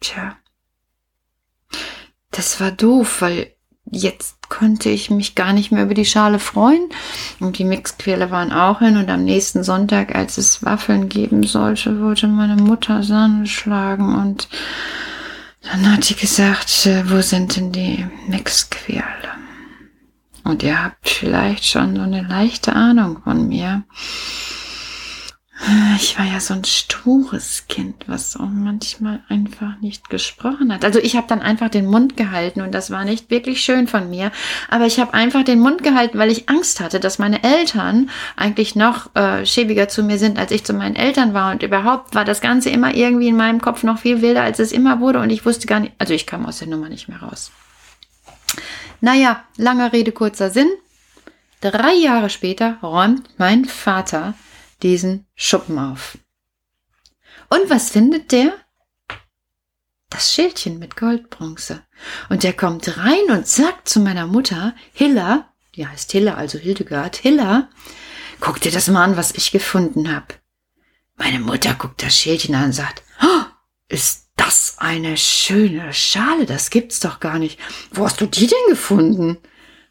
Tja. 0.00 0.36
Das 2.30 2.60
war 2.60 2.72
doof, 2.72 3.20
weil 3.22 3.54
jetzt 3.90 4.48
konnte 4.48 4.90
ich 4.90 5.10
mich 5.10 5.34
gar 5.34 5.52
nicht 5.52 5.70
mehr 5.70 5.84
über 5.84 5.94
die 5.94 6.04
Schale 6.04 6.38
freuen. 6.38 6.88
Und 7.40 7.58
die 7.58 7.64
Mixquelle 7.64 8.30
waren 8.30 8.52
auch 8.52 8.80
hin. 8.80 8.96
Und 8.96 9.10
am 9.10 9.24
nächsten 9.24 9.62
Sonntag, 9.62 10.14
als 10.14 10.38
es 10.38 10.64
Waffeln 10.64 11.08
geben 11.08 11.44
sollte, 11.44 12.00
wollte 12.00 12.26
meine 12.26 12.56
Mutter 12.56 13.02
Sahne 13.02 13.46
schlagen 13.46 14.14
und 14.14 14.48
dann 15.64 15.92
hat 15.92 16.08
die 16.08 16.14
gesagt, 16.14 16.86
äh, 16.86 17.10
wo 17.10 17.20
sind 17.20 17.56
denn 17.56 17.72
die 17.72 18.06
Mixquerle? 18.28 19.04
Und 20.44 20.62
ihr 20.62 20.82
habt 20.82 21.08
vielleicht 21.08 21.64
schon 21.64 21.96
so 21.96 22.02
eine 22.02 22.22
leichte 22.22 22.74
Ahnung 22.74 23.22
von 23.24 23.48
mir. 23.48 23.84
Ich 25.96 26.18
war 26.18 26.26
ja 26.26 26.40
so 26.40 26.52
ein 26.52 26.64
stures 26.64 27.64
Kind, 27.68 28.04
was 28.06 28.36
auch 28.36 28.48
manchmal 28.50 29.22
einfach 29.30 29.80
nicht 29.80 30.10
gesprochen 30.10 30.72
hat. 30.72 30.84
Also 30.84 30.98
ich 30.98 31.16
habe 31.16 31.26
dann 31.26 31.40
einfach 31.40 31.70
den 31.70 31.86
Mund 31.86 32.18
gehalten 32.18 32.60
und 32.60 32.72
das 32.72 32.90
war 32.90 33.04
nicht 33.04 33.30
wirklich 33.30 33.62
schön 33.62 33.86
von 33.86 34.10
mir. 34.10 34.30
Aber 34.68 34.84
ich 34.84 35.00
habe 35.00 35.14
einfach 35.14 35.42
den 35.42 35.60
Mund 35.60 35.82
gehalten, 35.82 36.18
weil 36.18 36.30
ich 36.30 36.50
Angst 36.50 36.80
hatte, 36.80 37.00
dass 37.00 37.18
meine 37.18 37.42
Eltern 37.42 38.10
eigentlich 38.36 38.76
noch 38.76 39.14
äh, 39.14 39.46
schäbiger 39.46 39.88
zu 39.88 40.02
mir 40.02 40.18
sind, 40.18 40.38
als 40.38 40.50
ich 40.50 40.64
zu 40.64 40.74
meinen 40.74 40.96
Eltern 40.96 41.32
war. 41.32 41.52
Und 41.52 41.62
überhaupt 41.62 42.14
war 42.14 42.26
das 42.26 42.42
Ganze 42.42 42.68
immer 42.68 42.94
irgendwie 42.94 43.28
in 43.28 43.36
meinem 43.36 43.62
Kopf 43.62 43.84
noch 43.84 43.98
viel 43.98 44.20
wilder, 44.20 44.42
als 44.42 44.58
es 44.58 44.70
immer 44.70 45.00
wurde. 45.00 45.20
Und 45.20 45.30
ich 45.30 45.46
wusste 45.46 45.66
gar 45.66 45.80
nicht, 45.80 45.92
also 45.98 46.12
ich 46.12 46.26
kam 46.26 46.44
aus 46.44 46.58
der 46.58 46.68
Nummer 46.68 46.90
nicht 46.90 47.08
mehr 47.08 47.22
raus. 47.22 47.50
Naja, 49.00 49.42
lange 49.56 49.92
Rede, 49.92 50.12
kurzer 50.12 50.50
Sinn. 50.50 50.68
Drei 51.62 51.94
Jahre 51.94 52.28
später 52.28 52.76
räumt 52.82 53.30
mein 53.38 53.64
Vater 53.64 54.34
diesen 54.82 55.26
Schuppen 55.34 55.78
auf. 55.78 56.18
Und 57.48 57.70
was 57.70 57.90
findet 57.90 58.32
der? 58.32 58.52
Das 60.10 60.32
Schildchen 60.32 60.78
mit 60.78 60.96
Goldbronze. 60.96 61.82
Und 62.28 62.42
der 62.42 62.52
kommt 62.52 62.96
rein 62.98 63.30
und 63.30 63.46
sagt 63.46 63.88
zu 63.88 64.00
meiner 64.00 64.26
Mutter, 64.26 64.74
Hilla, 64.92 65.52
die 65.74 65.86
heißt 65.86 66.12
Hilla, 66.12 66.34
also 66.34 66.58
Hildegard, 66.58 67.16
Hilla, 67.16 67.68
guck 68.40 68.60
dir 68.60 68.70
das 68.70 68.88
mal 68.88 69.02
an, 69.02 69.16
was 69.16 69.32
ich 69.32 69.50
gefunden 69.50 70.14
hab. 70.14 70.40
Meine 71.16 71.40
Mutter 71.40 71.74
guckt 71.74 72.02
das 72.02 72.16
Schildchen 72.16 72.54
an 72.54 72.66
und 72.66 72.72
sagt, 72.72 73.02
oh, 73.22 73.44
ist 73.88 74.30
das 74.36 74.76
eine 74.78 75.16
schöne 75.16 75.92
Schale, 75.92 76.46
das 76.46 76.70
gibt's 76.70 77.00
doch 77.00 77.20
gar 77.20 77.38
nicht. 77.38 77.58
Wo 77.92 78.04
hast 78.04 78.20
du 78.20 78.26
die 78.26 78.46
denn 78.46 78.68
gefunden? 78.68 79.38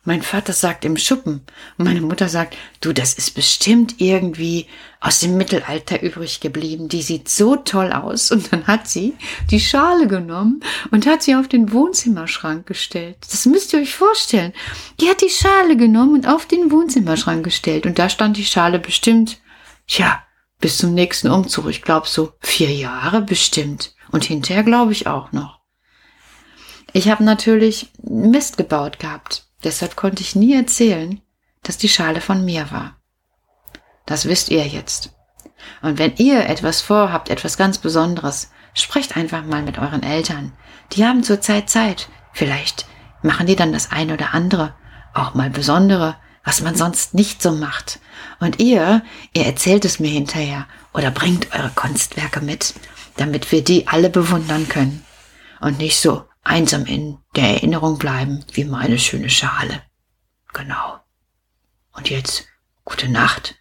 Mein 0.06 0.22
Vater 0.22 0.52
sagt 0.52 0.84
im 0.84 0.98
Schuppen 0.98 1.46
und 1.78 1.86
meine 1.86 2.02
Mutter 2.02 2.28
sagt, 2.28 2.58
du, 2.82 2.92
das 2.92 3.14
ist 3.14 3.36
bestimmt 3.36 4.02
irgendwie 4.02 4.68
aus 5.00 5.22
dem 5.22 5.38
Mittelalter 5.38 6.04
übrig 6.04 6.42
geblieben. 6.42 6.90
Die 6.90 7.02
sieht 7.02 7.30
so 7.30 7.56
toll 7.56 7.94
aus. 7.94 8.30
Und 8.30 8.52
dann 8.52 8.68
hat 8.68 8.90
sie 8.90 9.14
die 9.50 9.62
Schale 9.62 10.08
genommen 10.08 10.62
und 10.92 11.08
hat 11.08 11.24
sie 11.24 11.36
auf 11.36 11.48
den 11.48 11.72
Wohnzimmerschrank 11.72 12.66
gestellt. 12.66 13.16
Das 13.22 13.46
müsst 13.46 13.72
ihr 13.72 13.80
euch 13.80 13.96
vorstellen. 13.96 14.52
Die 15.00 15.10
hat 15.10 15.22
die 15.22 15.30
Schale 15.30 15.78
genommen 15.78 16.16
und 16.16 16.28
auf 16.28 16.48
den 16.48 16.70
Wohnzimmerschrank 16.70 17.46
gestellt. 17.46 17.86
Und 17.86 17.98
da 17.98 18.10
stand 18.10 18.36
die 18.36 18.46
Schale 18.46 18.80
bestimmt, 18.80 19.40
tja, 19.88 20.22
bis 20.60 20.80
zum 20.80 20.94
nächsten 20.94 21.30
Umzug. 21.30 21.70
Ich 21.70 21.82
glaube 21.82 22.10
so 22.10 22.34
vier 22.42 22.72
Jahre 22.72 23.22
bestimmt. 23.22 23.96
Und 24.12 24.26
hinterher 24.26 24.64
glaube 24.64 24.92
ich 24.92 25.08
auch 25.08 25.32
noch. 25.32 25.62
Ich 26.92 27.10
habe 27.10 27.24
natürlich 27.24 27.90
Mist 28.02 28.58
gebaut 28.58 29.00
gehabt. 29.00 29.48
Deshalb 29.64 29.96
konnte 29.96 30.22
ich 30.22 30.36
nie 30.36 30.56
erzählen, 30.56 31.22
dass 31.64 31.78
die 31.78 31.90
Schale 31.90 32.22
von 32.22 32.44
mir 32.44 32.72
war. 32.72 32.98
Das 34.06 34.26
wisst 34.26 34.50
ihr 34.50 34.68
jetzt. 34.68 35.12
Und 35.82 35.98
wenn 35.98 36.16
ihr 36.18 36.48
etwas 36.48 36.82
vorhabt, 36.82 37.30
etwas 37.30 37.58
ganz 37.58 37.78
Besonderes, 37.78 38.52
sprecht 38.74 39.16
einfach 39.16 39.46
mal 39.46 39.62
mit 39.62 39.78
euren 39.78 40.04
Eltern. 40.04 40.52
Die 40.92 41.06
haben 41.06 41.24
zurzeit 41.24 41.70
Zeit. 41.70 42.10
Vielleicht 42.34 42.86
machen 43.22 43.48
die 43.48 43.56
dann 43.56 43.72
das 43.72 43.92
eine 43.92 44.14
oder 44.14 44.34
andere, 44.34 44.76
auch 45.14 45.34
mal 45.34 45.50
besondere, 45.50 46.18
was 46.44 46.62
man 46.62 46.76
sonst 46.76 47.14
nicht 47.14 47.42
so 47.42 47.52
macht. 47.54 48.00
Und 48.40 48.60
ihr, 48.60 49.02
ihr 49.34 49.46
erzählt 49.46 49.86
es 49.86 50.00
mir 50.00 50.10
hinterher 50.10 50.68
oder 50.94 51.12
bringt 51.12 51.54
eure 51.56 51.70
Kunstwerke 51.70 52.42
mit, 52.42 52.74
damit 53.16 53.52
wir 53.52 53.64
die 53.64 53.88
alle 53.88 54.10
bewundern 54.10 54.68
können. 54.68 55.06
Und 55.62 55.78
nicht 55.78 56.00
so, 56.00 56.26
einsam 56.44 56.86
in 56.86 57.18
der 57.36 57.56
Erinnerung 57.56 57.98
bleiben 57.98 58.44
wie 58.54 58.66
meine 58.66 59.00
schöne 59.00 59.30
Schale. 59.30 59.82
Genau. 60.54 61.00
Und 61.96 62.10
jetzt 62.10 62.48
gute 62.86 63.10
Nacht. 63.10 63.56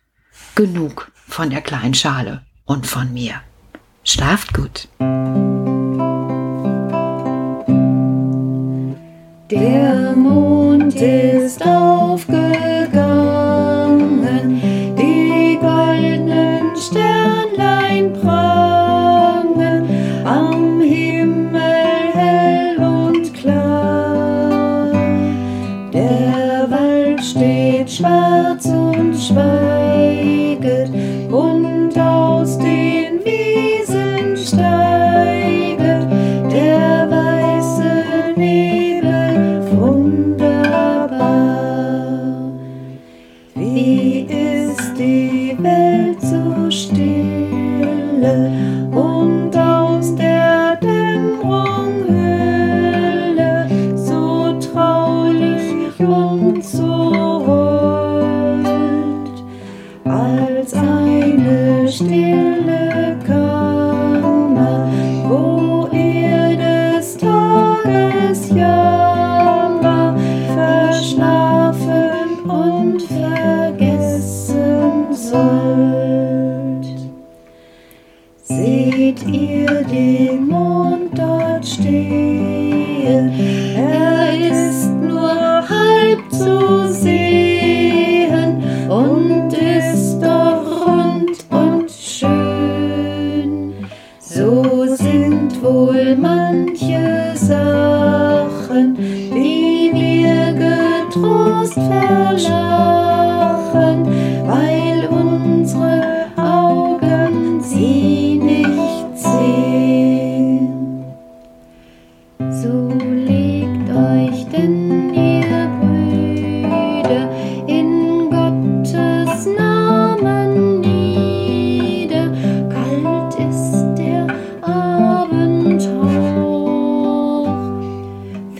Genug 0.55 1.11
von 1.29 1.51
der 1.51 1.63
kleinen 1.63 1.95
Schale 1.95 2.45
und 2.65 2.87
von 2.87 3.13
mir. 3.13 3.41
Schlaft 4.05 4.53
gut. 4.53 4.89
Der 9.51 10.17
Mond 10.17 10.95
ist 10.95 11.63
aufgegangen, 11.63 12.02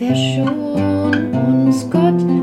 Verschon 0.07 1.31
uns 1.33 1.89
Gott 1.89 2.42